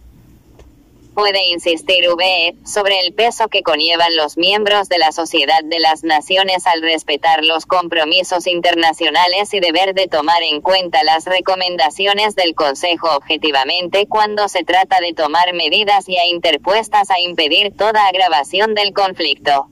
Puede 1.13 1.47
insistir 1.47 2.09
VE 2.17 2.55
sobre 2.65 2.99
el 2.99 3.13
peso 3.13 3.47
que 3.47 3.63
conllevan 3.63 4.17
los 4.17 4.37
miembros 4.37 4.89
de 4.89 4.97
la 4.97 5.13
Sociedad 5.13 5.63
de 5.63 5.79
las 5.79 6.03
Naciones 6.03 6.67
al 6.67 6.81
respetar 6.81 7.41
los 7.45 7.65
compromisos 7.65 8.47
internacionales 8.47 9.53
y 9.53 9.61
deber 9.61 9.93
de 9.93 10.07
tomar 10.07 10.43
en 10.43 10.59
cuenta 10.59 11.05
las 11.05 11.23
recomendaciones 11.23 12.35
del 12.35 12.53
Consejo 12.53 13.15
objetivamente 13.15 14.07
cuando 14.07 14.49
se 14.49 14.65
trata 14.65 14.99
de 14.99 15.13
tomar 15.13 15.53
medidas 15.53 16.05
ya 16.05 16.25
interpuestas 16.25 17.09
a 17.09 17.21
impedir 17.21 17.73
toda 17.77 18.07
agravación 18.07 18.73
del 18.75 18.91
conflicto 18.91 19.69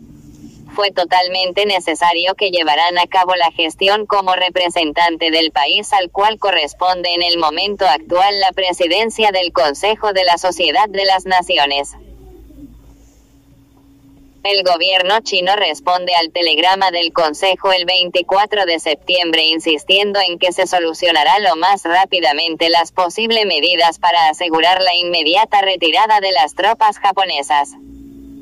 fue 0.74 0.92
totalmente 0.92 1.65
necesario 1.65 2.36
que 2.36 2.50
llevaran 2.50 2.98
a 2.98 3.08
cabo 3.08 3.36
la 3.36 3.51
gestión 3.51 4.06
como 4.06 4.36
representante 4.36 5.32
del 5.32 5.51
país 5.51 5.94
al 5.94 6.10
cual 6.12 6.39
corresponde 6.39 7.13
en 7.13 7.24
el 7.24 7.38
momento 7.38 7.86
actual 7.88 8.39
la 8.39 8.51
presidencia 8.51 9.32
del 9.32 9.53
Consejo 9.53 10.13
de 10.13 10.24
la 10.24 10.38
Sociedad 10.38 10.89
de 10.89 11.06
las 11.06 11.25
Naciones. 11.25 11.92
El 14.44 14.63
gobierno 14.63 15.22
chino 15.22 15.56
responde 15.56 16.13
al 16.15 16.34
telegrama 16.34 16.92
del 16.92 17.13
Consejo 17.13 17.72
el 17.72 17.86
24 17.86 18.65
de 18.65 18.80
septiembre 18.80 19.46
insistiendo 19.46 20.20
en 20.20 20.38
que 20.38 20.51
se 20.51 20.68
solucionará 20.68 21.39
lo 21.39 21.56
más 21.56 21.84
rápidamente 21.86 22.70
las 22.70 22.92
posibles 22.92 23.46
medidas 23.46 24.00
para 24.00 24.27
asegurar 24.27 24.82
la 24.82 24.96
inmediata 24.96 25.62
retirada 25.62 26.20
de 26.20 26.34
las 26.34 26.56
tropas 26.56 27.00
japonesas 27.00 27.70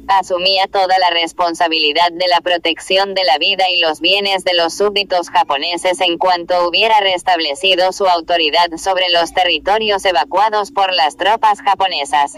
asumía 0.08 0.68
toda 0.68 0.98
la 1.00 1.10
responsabilidad 1.10 2.12
de 2.12 2.28
la 2.28 2.42
protección 2.42 3.14
de 3.14 3.24
la 3.24 3.38
vida 3.38 3.70
y 3.70 3.80
los 3.80 4.00
bienes 4.00 4.44
de 4.44 4.54
los 4.54 4.74
súbditos 4.74 5.30
japoneses 5.30 6.02
en 6.02 6.18
cuanto 6.18 6.68
hubiera 6.68 7.00
restablecido 7.00 7.92
su 7.92 8.08
autoridad 8.08 8.70
sobre 8.78 9.10
los 9.10 9.34
territorios 9.34 10.06
evacuados 10.06 10.72
por 10.72 10.94
las 10.94 11.18
tropas 11.18 11.62
japonesas. 11.62 12.34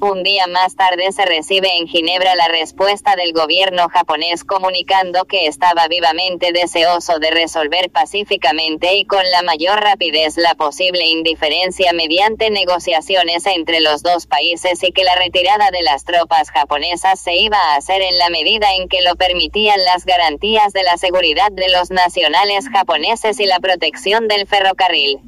Un 0.00 0.22
día 0.22 0.46
más 0.46 0.76
tarde 0.76 1.10
se 1.10 1.24
recibe 1.24 1.78
en 1.78 1.88
Ginebra 1.88 2.34
la 2.34 2.48
respuesta 2.48 3.16
del 3.16 3.32
gobierno 3.32 3.88
japonés 3.88 4.44
comunicando 4.44 5.24
que 5.24 5.46
estaba 5.46 5.88
vivamente 5.88 6.52
deseoso 6.52 7.18
de 7.18 7.30
resolver 7.30 7.90
pacíficamente 7.90 8.96
y 8.96 9.06
con 9.06 9.22
la 9.30 9.40
mayor 9.42 9.80
rapidez 9.80 10.36
la 10.36 10.54
posible 10.54 11.06
indiferencia 11.06 11.94
mediante 11.94 12.50
negociaciones 12.50 13.46
entre 13.46 13.80
los 13.80 14.02
dos 14.02 14.26
países 14.26 14.82
y 14.82 14.92
que 14.92 15.02
la 15.02 15.14
retirada 15.14 15.70
de 15.70 15.82
las 15.82 16.04
tropas 16.04 16.50
japonesas 16.50 17.18
se 17.18 17.34
iba 17.36 17.56
a 17.56 17.76
hacer 17.76 18.02
en 18.02 18.18
la 18.18 18.28
medida 18.28 18.74
en 18.74 18.88
que 18.88 19.00
lo 19.00 19.16
permitían 19.16 19.82
las 19.82 20.04
garantías 20.04 20.74
de 20.74 20.82
la 20.82 20.98
seguridad 20.98 21.50
de 21.52 21.70
los 21.70 21.90
nacionales 21.90 22.68
japoneses 22.68 23.40
y 23.40 23.46
la 23.46 23.60
protección 23.60 24.28
del 24.28 24.46
ferrocarril 24.46 25.20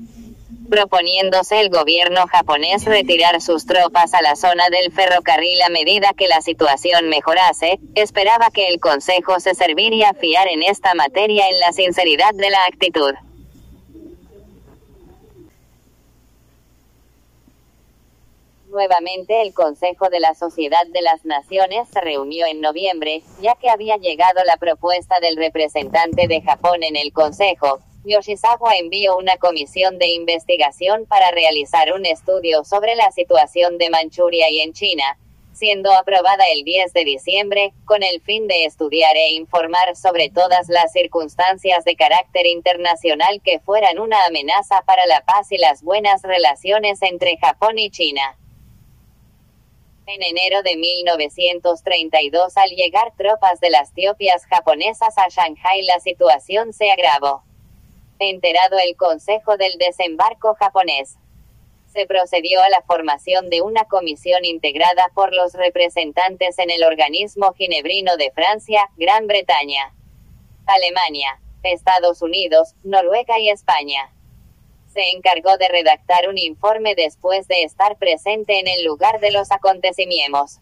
proponiéndose 0.68 1.60
el 1.60 1.70
gobierno 1.70 2.26
japonés 2.26 2.84
retirar 2.84 3.40
sus 3.40 3.66
tropas 3.66 4.14
a 4.14 4.22
la 4.22 4.36
zona 4.36 4.68
del 4.70 4.92
ferrocarril 4.92 5.60
a 5.62 5.70
medida 5.70 6.12
que 6.16 6.28
la 6.28 6.40
situación 6.40 7.08
mejorase, 7.08 7.78
esperaba 7.94 8.50
que 8.50 8.68
el 8.68 8.80
Consejo 8.80 9.40
se 9.40 9.54
serviría 9.54 10.10
a 10.10 10.14
fiar 10.14 10.48
en 10.48 10.62
esta 10.62 10.94
materia 10.94 11.48
en 11.48 11.60
la 11.60 11.72
sinceridad 11.72 12.34
de 12.34 12.50
la 12.50 12.64
actitud. 12.66 13.14
Nuevamente 18.70 19.40
el 19.40 19.54
Consejo 19.54 20.10
de 20.10 20.20
la 20.20 20.34
Sociedad 20.34 20.86
de 20.92 21.00
las 21.00 21.24
Naciones 21.24 21.88
se 21.90 22.02
reunió 22.02 22.46
en 22.46 22.60
noviembre, 22.60 23.22
ya 23.40 23.54
que 23.54 23.70
había 23.70 23.96
llegado 23.96 24.44
la 24.44 24.58
propuesta 24.58 25.20
del 25.20 25.36
representante 25.36 26.28
de 26.28 26.42
Japón 26.42 26.82
en 26.82 26.96
el 26.96 27.12
Consejo, 27.12 27.80
Yoshizawa 28.04 28.76
envió 28.76 29.16
una 29.16 29.36
comisión 29.38 29.98
de 29.98 30.06
investigación 30.06 31.06
para 31.06 31.30
realizar 31.32 31.92
un 31.92 32.06
estudio 32.06 32.64
sobre 32.64 32.94
la 32.94 33.10
situación 33.10 33.76
de 33.76 33.90
Manchuria 33.90 34.48
y 34.50 34.60
en 34.60 34.72
China, 34.72 35.18
siendo 35.52 35.92
aprobada 35.92 36.44
el 36.54 36.62
10 36.62 36.92
de 36.92 37.04
diciembre, 37.04 37.72
con 37.84 38.04
el 38.04 38.20
fin 38.20 38.46
de 38.46 38.64
estudiar 38.64 39.16
e 39.16 39.32
informar 39.32 39.96
sobre 39.96 40.30
todas 40.30 40.68
las 40.68 40.92
circunstancias 40.92 41.84
de 41.84 41.96
carácter 41.96 42.46
internacional 42.46 43.42
que 43.42 43.58
fueran 43.58 43.98
una 43.98 44.24
amenaza 44.26 44.82
para 44.82 45.04
la 45.06 45.24
paz 45.24 45.50
y 45.50 45.58
las 45.58 45.82
buenas 45.82 46.22
relaciones 46.22 47.02
entre 47.02 47.36
Japón 47.38 47.80
y 47.80 47.90
China. 47.90 48.38
En 50.06 50.22
enero 50.22 50.62
de 50.62 50.76
1932, 50.76 52.56
al 52.56 52.70
llegar 52.70 53.12
tropas 53.16 53.58
de 53.60 53.70
las 53.70 53.92
tiopias 53.92 54.46
japonesas 54.46 55.18
a 55.18 55.28
Shanghai, 55.28 55.82
la 55.82 55.98
situación 55.98 56.72
se 56.72 56.92
agravó 56.92 57.47
enterado 58.18 58.78
el 58.78 58.96
Consejo 58.96 59.56
del 59.56 59.78
Desembarco 59.78 60.54
japonés. 60.54 61.16
Se 61.92 62.06
procedió 62.06 62.60
a 62.62 62.68
la 62.68 62.82
formación 62.82 63.48
de 63.50 63.62
una 63.62 63.84
comisión 63.84 64.44
integrada 64.44 65.10
por 65.14 65.34
los 65.34 65.54
representantes 65.54 66.58
en 66.58 66.70
el 66.70 66.84
organismo 66.84 67.52
ginebrino 67.54 68.16
de 68.16 68.30
Francia, 68.32 68.88
Gran 68.96 69.26
Bretaña, 69.26 69.94
Alemania, 70.66 71.40
Estados 71.62 72.22
Unidos, 72.22 72.74
Noruega 72.84 73.38
y 73.38 73.48
España. 73.48 74.12
Se 74.92 75.10
encargó 75.14 75.56
de 75.56 75.68
redactar 75.68 76.28
un 76.28 76.38
informe 76.38 76.94
después 76.94 77.48
de 77.48 77.62
estar 77.62 77.96
presente 77.96 78.58
en 78.58 78.68
el 78.68 78.84
lugar 78.84 79.20
de 79.20 79.30
los 79.30 79.50
acontecimientos 79.50 80.60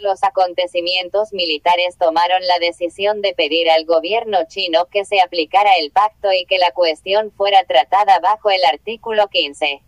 los 0.00 0.22
acontecimientos 0.22 1.32
militares 1.32 1.96
tomaron 1.98 2.46
la 2.46 2.58
decisión 2.58 3.22
de 3.22 3.34
pedir 3.34 3.70
al 3.70 3.84
gobierno 3.84 4.38
chino 4.46 4.86
que 4.86 5.04
se 5.04 5.20
aplicara 5.20 5.72
el 5.80 5.90
pacto 5.90 6.32
y 6.32 6.44
que 6.44 6.58
la 6.58 6.70
cuestión 6.72 7.32
fuera 7.32 7.64
tratada 7.64 8.18
bajo 8.20 8.50
el 8.50 8.64
artículo 8.64 9.28
15. 9.28 9.82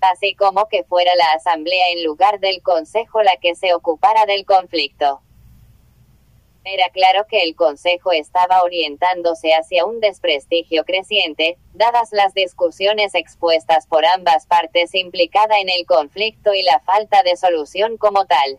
Así 0.00 0.34
como 0.34 0.68
que 0.68 0.84
fuera 0.84 1.14
la 1.16 1.32
Asamblea 1.32 1.90
en 1.90 2.04
lugar 2.04 2.40
del 2.40 2.62
Consejo 2.62 3.22
la 3.22 3.36
que 3.36 3.54
se 3.54 3.74
ocupara 3.74 4.26
del 4.26 4.44
conflicto. 4.44 5.20
Era 6.64 6.90
claro 6.90 7.26
que 7.26 7.42
el 7.42 7.56
Consejo 7.56 8.12
estaba 8.12 8.62
orientándose 8.62 9.52
hacia 9.54 9.86
un 9.86 10.00
desprestigio 10.00 10.84
creciente, 10.84 11.56
dadas 11.72 12.12
las 12.12 12.34
discusiones 12.34 13.14
expuestas 13.14 13.86
por 13.86 14.04
ambas 14.04 14.46
partes 14.46 14.94
implicada 14.94 15.58
en 15.58 15.70
el 15.70 15.86
conflicto 15.86 16.52
y 16.52 16.62
la 16.62 16.80
falta 16.80 17.22
de 17.22 17.36
solución 17.36 17.96
como 17.96 18.26
tal. 18.26 18.58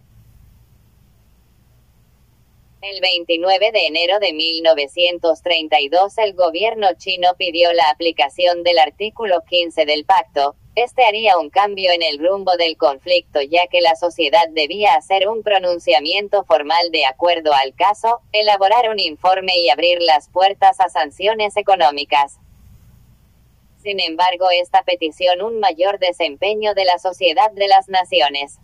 El 2.81 2.99
29 2.99 3.71
de 3.71 3.85
enero 3.85 4.19
de 4.19 4.33
1932 4.33 6.17
el 6.17 6.33
gobierno 6.33 6.87
chino 6.97 7.35
pidió 7.37 7.71
la 7.73 7.89
aplicación 7.91 8.63
del 8.63 8.79
artículo 8.79 9.41
15 9.47 9.85
del 9.85 10.03
pacto, 10.03 10.55
este 10.73 11.03
haría 11.03 11.37
un 11.37 11.49
cambio 11.49 11.91
en 11.91 12.01
el 12.01 12.17
rumbo 12.17 12.55
del 12.57 12.77
conflicto 12.77 13.39
ya 13.41 13.67
que 13.67 13.81
la 13.81 13.95
sociedad 13.95 14.47
debía 14.49 14.95
hacer 14.95 15.27
un 15.27 15.43
pronunciamiento 15.43 16.43
formal 16.45 16.89
de 16.91 17.05
acuerdo 17.05 17.53
al 17.53 17.75
caso, 17.75 18.21
elaborar 18.31 18.89
un 18.89 18.97
informe 18.97 19.59
y 19.59 19.69
abrir 19.69 20.01
las 20.01 20.29
puertas 20.29 20.79
a 20.79 20.89
sanciones 20.89 21.57
económicas. 21.57 22.39
Sin 23.83 23.99
embargo, 23.99 24.47
esta 24.49 24.83
petición 24.83 25.41
un 25.41 25.59
mayor 25.59 25.99
desempeño 25.99 26.73
de 26.73 26.85
la 26.85 26.97
Sociedad 26.99 27.51
de 27.51 27.67
las 27.67 27.89
Naciones. 27.89 28.59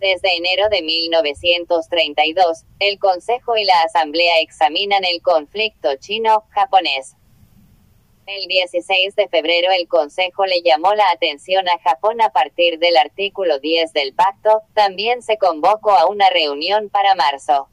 Desde 0.00 0.34
enero 0.34 0.70
de 0.70 0.80
1932, 0.80 2.64
el 2.78 2.98
Consejo 2.98 3.58
y 3.58 3.64
la 3.64 3.82
Asamblea 3.82 4.40
examinan 4.40 5.04
el 5.04 5.20
conflicto 5.20 5.94
chino-japonés. 5.96 7.16
El 8.24 8.46
16 8.46 9.14
de 9.14 9.28
febrero 9.28 9.70
el 9.78 9.88
Consejo 9.88 10.46
le 10.46 10.62
llamó 10.62 10.94
la 10.94 11.04
atención 11.10 11.68
a 11.68 11.78
Japón 11.80 12.22
a 12.22 12.30
partir 12.30 12.78
del 12.78 12.96
artículo 12.96 13.58
10 13.58 13.92
del 13.92 14.14
pacto, 14.14 14.62
también 14.72 15.20
se 15.20 15.36
convocó 15.36 15.90
a 15.90 16.06
una 16.06 16.30
reunión 16.30 16.88
para 16.88 17.14
marzo. 17.14 17.68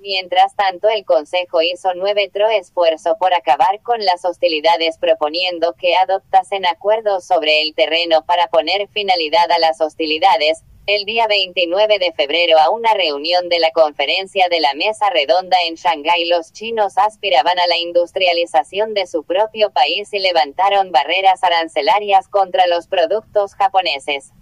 Mientras 0.00 0.56
tanto, 0.56 0.88
el 0.88 1.04
Consejo 1.04 1.60
hizo 1.60 1.92
nuestro 1.92 2.48
esfuerzo 2.48 3.16
por 3.20 3.34
acabar 3.34 3.82
con 3.82 4.02
las 4.02 4.24
hostilidades 4.24 4.96
proponiendo 4.96 5.74
que 5.74 5.94
adoptasen 5.94 6.64
acuerdos 6.64 7.26
sobre 7.26 7.60
el 7.60 7.74
terreno 7.74 8.24
para 8.24 8.46
poner 8.46 8.88
finalidad 8.88 9.50
a 9.50 9.58
las 9.58 9.82
hostilidades, 9.82 10.62
el 10.86 11.04
día 11.04 11.26
29 11.26 11.98
de 11.98 12.12
febrero 12.12 12.58
a 12.58 12.70
una 12.70 12.94
reunión 12.94 13.50
de 13.50 13.60
la 13.60 13.72
conferencia 13.72 14.48
de 14.48 14.60
la 14.60 14.72
Mesa 14.72 15.10
Redonda 15.10 15.58
en 15.68 15.74
Shanghái 15.74 16.24
los 16.24 16.54
chinos 16.54 16.96
aspiraban 16.96 17.58
a 17.58 17.66
la 17.66 17.76
industrialización 17.76 18.94
de 18.94 19.06
su 19.06 19.24
propio 19.24 19.70
país 19.70 20.14
y 20.14 20.18
levantaron 20.18 20.92
barreras 20.92 21.44
arancelarias 21.44 22.26
contra 22.28 22.66
los 22.66 22.86
productos 22.86 23.54
japoneses. 23.54 24.32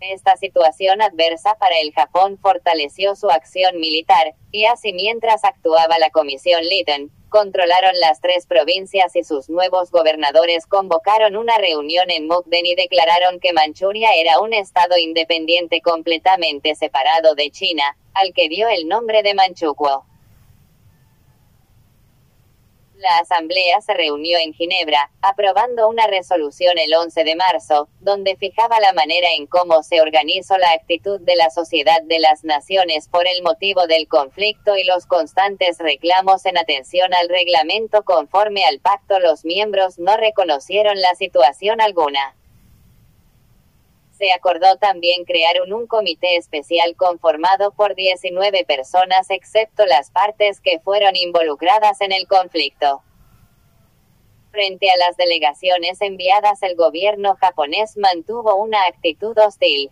Esta 0.00 0.34
situación 0.38 1.02
adversa 1.02 1.56
para 1.58 1.76
el 1.78 1.92
Japón 1.92 2.38
fortaleció 2.38 3.14
su 3.14 3.28
acción 3.28 3.78
militar, 3.78 4.34
y 4.50 4.64
así 4.64 4.94
mientras 4.94 5.44
actuaba 5.44 5.98
la 5.98 6.08
Comisión 6.08 6.62
Lytton, 6.62 7.10
controlaron 7.28 7.92
las 8.00 8.22
tres 8.22 8.46
provincias 8.46 9.14
y 9.14 9.24
sus 9.24 9.50
nuevos 9.50 9.90
gobernadores 9.90 10.66
convocaron 10.66 11.36
una 11.36 11.58
reunión 11.58 12.10
en 12.10 12.26
Mukden 12.26 12.64
y 12.64 12.74
declararon 12.76 13.40
que 13.40 13.52
Manchuria 13.52 14.08
era 14.16 14.40
un 14.40 14.54
estado 14.54 14.96
independiente 14.96 15.82
completamente 15.82 16.74
separado 16.74 17.34
de 17.34 17.50
China, 17.50 17.96
al 18.14 18.32
que 18.32 18.48
dio 18.48 18.68
el 18.68 18.88
nombre 18.88 19.22
de 19.22 19.34
Manchukuo. 19.34 20.09
La 23.00 23.16
Asamblea 23.16 23.80
se 23.80 23.94
reunió 23.94 24.36
en 24.38 24.52
Ginebra, 24.52 25.10
aprobando 25.22 25.88
una 25.88 26.06
resolución 26.06 26.76
el 26.76 26.92
11 26.92 27.24
de 27.24 27.34
marzo, 27.34 27.88
donde 28.00 28.36
fijaba 28.36 28.78
la 28.78 28.92
manera 28.92 29.28
en 29.38 29.46
cómo 29.46 29.82
se 29.82 30.02
organizó 30.02 30.58
la 30.58 30.72
actitud 30.72 31.18
de 31.18 31.34
la 31.34 31.48
sociedad 31.48 32.02
de 32.02 32.18
las 32.18 32.44
naciones 32.44 33.08
por 33.08 33.26
el 33.26 33.42
motivo 33.42 33.86
del 33.86 34.06
conflicto 34.06 34.76
y 34.76 34.84
los 34.84 35.06
constantes 35.06 35.78
reclamos 35.78 36.44
en 36.44 36.58
atención 36.58 37.14
al 37.14 37.30
reglamento 37.30 38.02
conforme 38.02 38.66
al 38.66 38.80
pacto 38.80 39.18
los 39.18 39.46
miembros 39.46 39.98
no 39.98 40.18
reconocieron 40.18 41.00
la 41.00 41.14
situación 41.14 41.80
alguna. 41.80 42.36
Se 44.20 44.32
acordó 44.34 44.76
también 44.76 45.24
crear 45.24 45.62
un, 45.66 45.86
comité 45.86 46.36
especial 46.36 46.94
conformado 46.94 47.72
por 47.72 47.94
19 47.94 48.66
personas 48.66 49.30
excepto 49.30 49.86
las 49.86 50.10
partes 50.10 50.60
que 50.60 50.78
fueron 50.78 51.16
involucradas 51.16 52.02
en 52.02 52.12
el 52.12 52.26
conflicto. 52.26 53.02
Frente 54.50 54.90
a 54.90 54.96
las 54.98 55.16
delegaciones 55.16 56.02
enviadas 56.02 56.62
el 56.62 56.76
gobierno 56.76 57.34
japonés 57.36 57.96
mantuvo 57.96 58.56
una 58.56 58.84
actitud 58.84 59.38
hostil. 59.38 59.90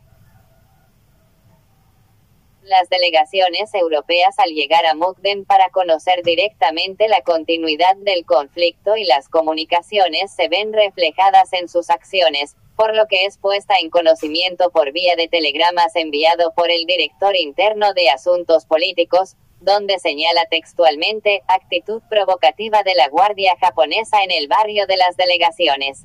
Las 2.61 2.91
delegaciones 2.91 3.73
europeas 3.73 4.39
al 4.39 4.51
llegar 4.51 4.85
a 4.85 4.93
Mukden 4.93 5.47
para 5.47 5.71
conocer 5.71 6.23
directamente 6.23 7.09
la 7.09 7.23
continuidad 7.23 7.97
del 7.97 8.27
conflicto 8.27 8.95
y 8.95 9.05
las 9.05 9.31
comunicaciones 9.31 10.31
se 10.35 10.49
ven 10.49 10.75
reflejadas 10.75 11.55
en 11.55 11.67
sus 11.67 11.89
acciones, 11.89 12.57
por 12.79 12.95
lo 12.95 13.09
que 13.09 13.25
es 13.25 13.39
puesta 13.39 13.75
en 13.83 13.91
conocimiento 13.91 14.71
por 14.71 14.93
vía 14.93 15.17
de 15.17 15.27
telegramas 15.27 15.97
enviado 15.97 16.53
por 16.55 16.71
el 16.71 16.87
director 16.87 17.35
interno 17.35 17.93
de 17.93 18.09
Asuntos 18.09 18.67
Políticos, 18.67 19.35
donde 19.61 19.99
señala 19.99 20.45
textualmente 20.49 21.43
actitud 21.49 22.01
provocativa 22.09 22.85
de 22.85 22.95
la 22.95 23.09
Guardia 23.09 23.57
japonesa 23.61 24.23
en 24.23 24.31
el 24.31 24.47
barrio 24.47 24.87
de 24.87 24.97
las 24.97 25.17
delegaciones. 25.17 26.05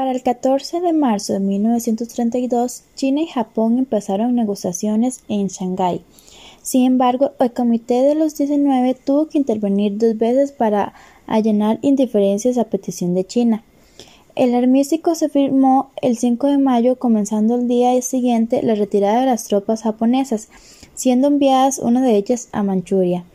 Para 0.00 0.12
el 0.12 0.22
14 0.22 0.80
de 0.80 0.94
marzo 0.94 1.34
de 1.34 1.40
1932, 1.40 2.84
China 2.94 3.20
y 3.20 3.26
Japón 3.26 3.76
empezaron 3.76 4.34
negociaciones 4.34 5.20
en 5.28 5.48
Shanghái. 5.48 6.00
Sin 6.62 6.86
embargo, 6.86 7.32
el 7.38 7.52
Comité 7.52 8.00
de 8.00 8.14
los 8.14 8.34
19 8.34 8.94
tuvo 8.94 9.28
que 9.28 9.36
intervenir 9.36 9.98
dos 9.98 10.16
veces 10.16 10.52
para 10.52 10.94
allanar 11.26 11.80
indiferencias 11.82 12.56
a 12.56 12.64
petición 12.64 13.12
de 13.12 13.26
China. 13.26 13.62
El 14.36 14.54
armisticio 14.54 15.14
se 15.14 15.28
firmó 15.28 15.90
el 16.00 16.16
5 16.16 16.46
de 16.46 16.56
mayo, 16.56 16.96
comenzando 16.96 17.56
el 17.56 17.68
día 17.68 18.00
siguiente 18.00 18.62
la 18.62 18.76
retirada 18.76 19.20
de 19.20 19.26
las 19.26 19.48
tropas 19.48 19.82
japonesas, 19.82 20.48
siendo 20.94 21.26
enviadas 21.26 21.78
una 21.78 22.00
de 22.00 22.16
ellas 22.16 22.48
a 22.52 22.62
Manchuria. 22.62 23.26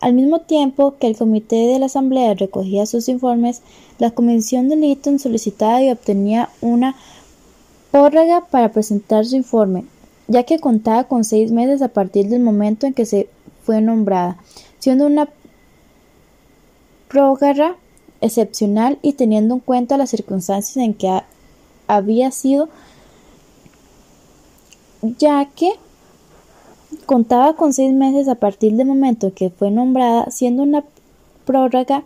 Al 0.00 0.14
mismo 0.14 0.40
tiempo 0.40 0.96
que 0.98 1.06
el 1.06 1.16
comité 1.16 1.56
de 1.56 1.78
la 1.78 1.86
Asamblea 1.86 2.32
recogía 2.34 2.86
sus 2.86 3.08
informes, 3.08 3.60
la 3.98 4.10
Comisión 4.10 4.70
de 4.70 4.76
Lytton 4.76 5.18
solicitaba 5.18 5.82
y 5.82 5.90
obtenía 5.90 6.48
una 6.62 6.96
prórroga 7.90 8.46
para 8.46 8.72
presentar 8.72 9.26
su 9.26 9.36
informe, 9.36 9.84
ya 10.26 10.44
que 10.44 10.58
contaba 10.58 11.04
con 11.04 11.24
seis 11.24 11.52
meses 11.52 11.82
a 11.82 11.88
partir 11.88 12.28
del 12.28 12.40
momento 12.40 12.86
en 12.86 12.94
que 12.94 13.04
se 13.04 13.28
fue 13.62 13.82
nombrada, 13.82 14.38
siendo 14.78 15.06
una 15.06 15.28
prórroga 17.08 17.76
excepcional 18.22 18.98
y 19.02 19.14
teniendo 19.14 19.54
en 19.54 19.60
cuenta 19.60 19.98
las 19.98 20.10
circunstancias 20.10 20.78
en 20.78 20.94
que 20.94 21.20
había 21.88 22.30
sido, 22.30 22.70
ya 25.02 25.44
que 25.44 25.72
contaba 27.06 27.54
con 27.54 27.72
seis 27.72 27.92
meses 27.92 28.28
a 28.28 28.34
partir 28.34 28.74
del 28.74 28.86
momento 28.86 29.28
en 29.28 29.32
que 29.32 29.50
fue 29.50 29.70
nombrada, 29.70 30.30
siendo 30.30 30.62
una 30.62 30.84
prórroga 31.44 32.04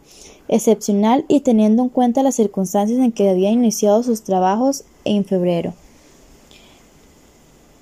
excepcional 0.48 1.24
y 1.28 1.40
teniendo 1.40 1.82
en 1.82 1.88
cuenta 1.88 2.22
las 2.22 2.36
circunstancias 2.36 2.98
en 2.98 3.12
que 3.12 3.28
había 3.28 3.50
iniciado 3.50 4.02
sus 4.02 4.22
trabajos 4.22 4.84
en 5.04 5.24
febrero. 5.24 5.74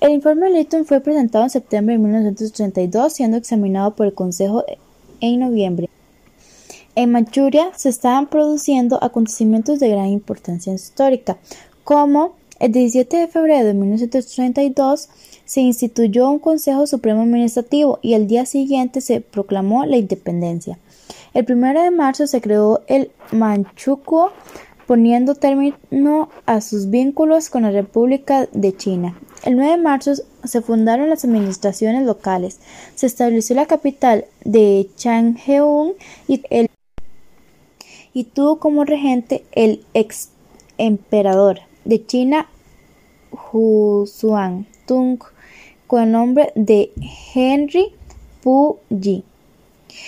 El 0.01 0.11
informe 0.11 0.51
de 0.51 0.59
Lytton 0.59 0.85
fue 0.85 1.01
presentado 1.01 1.45
en 1.45 1.51
septiembre 1.51 1.95
de 1.95 2.03
1932, 2.03 3.13
siendo 3.13 3.37
examinado 3.37 3.95
por 3.95 4.07
el 4.07 4.15
Consejo 4.15 4.65
en 5.21 5.39
noviembre. 5.39 5.89
En 6.97 7.13
Manchuria 7.13 7.71
se 7.77 7.89
estaban 7.89 8.27
produciendo 8.27 8.99
acontecimientos 9.03 9.79
de 9.79 9.89
gran 9.89 10.09
importancia 10.09 10.75
histórica, 10.75 11.39
como 11.85 12.35
el 12.59 12.73
17 12.73 13.17
de 13.17 13.29
febrero 13.29 13.65
de 13.65 13.75
1932 13.75 15.09
se 15.45 15.61
instituyó 15.61 16.31
un 16.31 16.39
Consejo 16.39 16.87
Supremo 16.87 17.23
Administrativo 17.23 17.99
y 18.03 18.15
el 18.15 18.27
día 18.27 18.47
siguiente 18.47 19.01
se 19.01 19.21
proclamó 19.21 19.85
la 19.85 19.97
independencia. 19.97 20.79
El 21.35 21.47
1 21.51 21.83
de 21.83 21.91
marzo 21.91 22.27
se 22.27 22.41
creó 22.41 22.83
el 22.87 23.11
Manchukuo, 23.33 24.31
poniendo 24.87 25.35
término 25.35 26.29
a 26.45 26.61
sus 26.61 26.91
vínculos 26.91 27.49
con 27.49 27.63
la 27.63 27.71
República 27.71 28.47
de 28.53 28.77
China. 28.77 29.19
El 29.45 29.57
9 29.57 29.73
de 29.73 29.77
marzo 29.79 30.13
se 30.45 30.61
fundaron 30.61 31.09
las 31.09 31.25
administraciones 31.25 32.05
locales. 32.05 32.61
Se 32.95 33.07
estableció 33.07 33.57
la 33.57 33.67
capital 33.67 34.27
de 34.45 34.89
Changheung 34.97 35.95
y, 36.29 38.25
tuvo 38.25 38.59
como 38.59 38.85
regente 38.85 39.45
el 39.53 39.85
ex 39.95 40.29
emperador 40.79 41.61
de 41.85 42.05
China, 42.05 42.49
Husuan 43.53 44.67
Tung, 44.87 45.19
con 45.93 46.05
el 46.05 46.13
nombre 46.13 46.53
de 46.55 46.91
Henry 47.35 47.95
Puyi. 48.43 49.25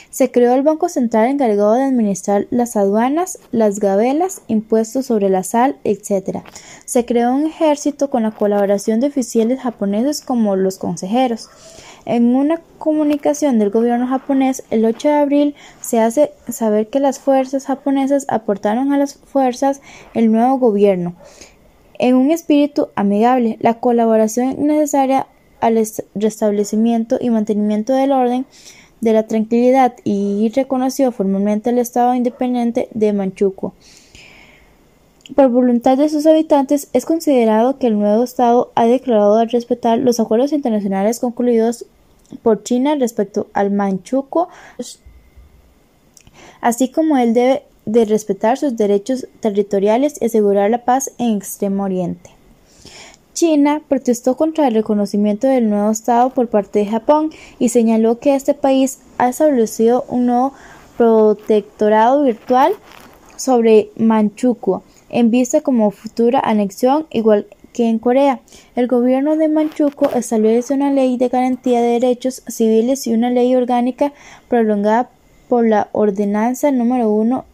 Se 0.08 0.30
creó 0.30 0.54
el 0.54 0.62
Banco 0.62 0.88
Central 0.88 1.28
encargado 1.28 1.74
de 1.74 1.82
administrar 1.82 2.46
las 2.48 2.74
aduanas, 2.74 3.38
las 3.52 3.80
gabelas, 3.80 4.40
impuestos 4.48 5.04
sobre 5.04 5.28
la 5.28 5.42
sal, 5.42 5.76
etc. 5.84 6.38
Se 6.86 7.04
creó 7.04 7.34
un 7.34 7.48
ejército 7.48 8.08
con 8.08 8.22
la 8.22 8.30
colaboración 8.30 8.98
de 8.98 9.08
oficiales 9.08 9.60
japoneses 9.60 10.22
como 10.22 10.56
los 10.56 10.78
consejeros. 10.78 11.50
En 12.06 12.34
una 12.34 12.62
comunicación 12.78 13.58
del 13.58 13.68
gobierno 13.68 14.06
japonés, 14.06 14.64
el 14.70 14.86
8 14.86 15.08
de 15.08 15.14
abril, 15.14 15.54
se 15.82 16.00
hace 16.00 16.32
saber 16.48 16.88
que 16.88 16.98
las 16.98 17.18
fuerzas 17.18 17.66
japonesas 17.66 18.24
aportaron 18.30 18.94
a 18.94 18.96
las 18.96 19.16
fuerzas 19.16 19.82
el 20.14 20.32
nuevo 20.32 20.56
gobierno 20.56 21.14
en 21.98 22.16
un 22.16 22.30
espíritu 22.30 22.88
amigable, 22.96 23.56
la 23.60 23.74
colaboración 23.74 24.66
necesaria 24.66 25.26
al 25.64 25.82
restablecimiento 26.14 27.16
y 27.20 27.30
mantenimiento 27.30 27.94
del 27.94 28.12
orden, 28.12 28.44
de 29.00 29.12
la 29.14 29.26
tranquilidad 29.26 29.94
y 30.04 30.50
reconoció 30.54 31.10
formalmente 31.10 31.70
el 31.70 31.78
Estado 31.78 32.14
independiente 32.14 32.88
de 32.92 33.12
Manchukuo. 33.12 33.72
Por 35.34 35.48
voluntad 35.48 35.96
de 35.96 36.10
sus 36.10 36.26
habitantes, 36.26 36.88
es 36.92 37.06
considerado 37.06 37.78
que 37.78 37.86
el 37.86 37.98
nuevo 37.98 38.22
Estado 38.22 38.70
ha 38.74 38.84
declarado 38.84 39.42
respetar 39.46 39.98
los 39.98 40.20
acuerdos 40.20 40.52
internacionales 40.52 41.18
concluidos 41.18 41.86
por 42.42 42.62
China 42.62 42.94
respecto 42.96 43.46
al 43.54 43.70
Manchukuo, 43.70 44.48
así 46.60 46.90
como 46.90 47.16
él 47.16 47.32
debe 47.32 47.62
de 47.86 48.04
respetar 48.04 48.58
sus 48.58 48.76
derechos 48.76 49.26
territoriales 49.40 50.20
y 50.20 50.26
asegurar 50.26 50.70
la 50.70 50.84
paz 50.84 51.10
en 51.16 51.38
Extremo 51.38 51.84
Oriente. 51.84 52.30
China 53.34 53.82
protestó 53.88 54.36
contra 54.36 54.68
el 54.68 54.74
reconocimiento 54.74 55.48
del 55.48 55.68
nuevo 55.68 55.90
Estado 55.90 56.30
por 56.30 56.48
parte 56.48 56.78
de 56.78 56.86
Japón 56.86 57.30
y 57.58 57.68
señaló 57.68 58.20
que 58.20 58.34
este 58.34 58.54
país 58.54 59.00
ha 59.18 59.28
establecido 59.28 60.04
un 60.08 60.26
nuevo 60.26 60.54
protectorado 60.96 62.22
virtual 62.22 62.72
sobre 63.36 63.90
Manchukuo 63.96 64.84
en 65.10 65.30
vista 65.30 65.60
como 65.60 65.90
futura 65.90 66.40
anexión 66.40 67.06
igual 67.10 67.46
que 67.72 67.88
en 67.88 67.98
Corea. 67.98 68.40
El 68.76 68.86
gobierno 68.86 69.36
de 69.36 69.48
Manchukuo 69.48 70.10
establece 70.14 70.72
una 70.72 70.92
ley 70.92 71.16
de 71.16 71.28
garantía 71.28 71.82
de 71.82 71.98
derechos 72.00 72.42
civiles 72.46 73.06
y 73.08 73.14
una 73.14 73.30
ley 73.30 73.54
orgánica 73.56 74.12
prolongada 74.48 75.10
por 75.48 75.66
la 75.66 75.88
ordenanza 75.92 76.70
número 76.70 77.10
1 77.10 77.44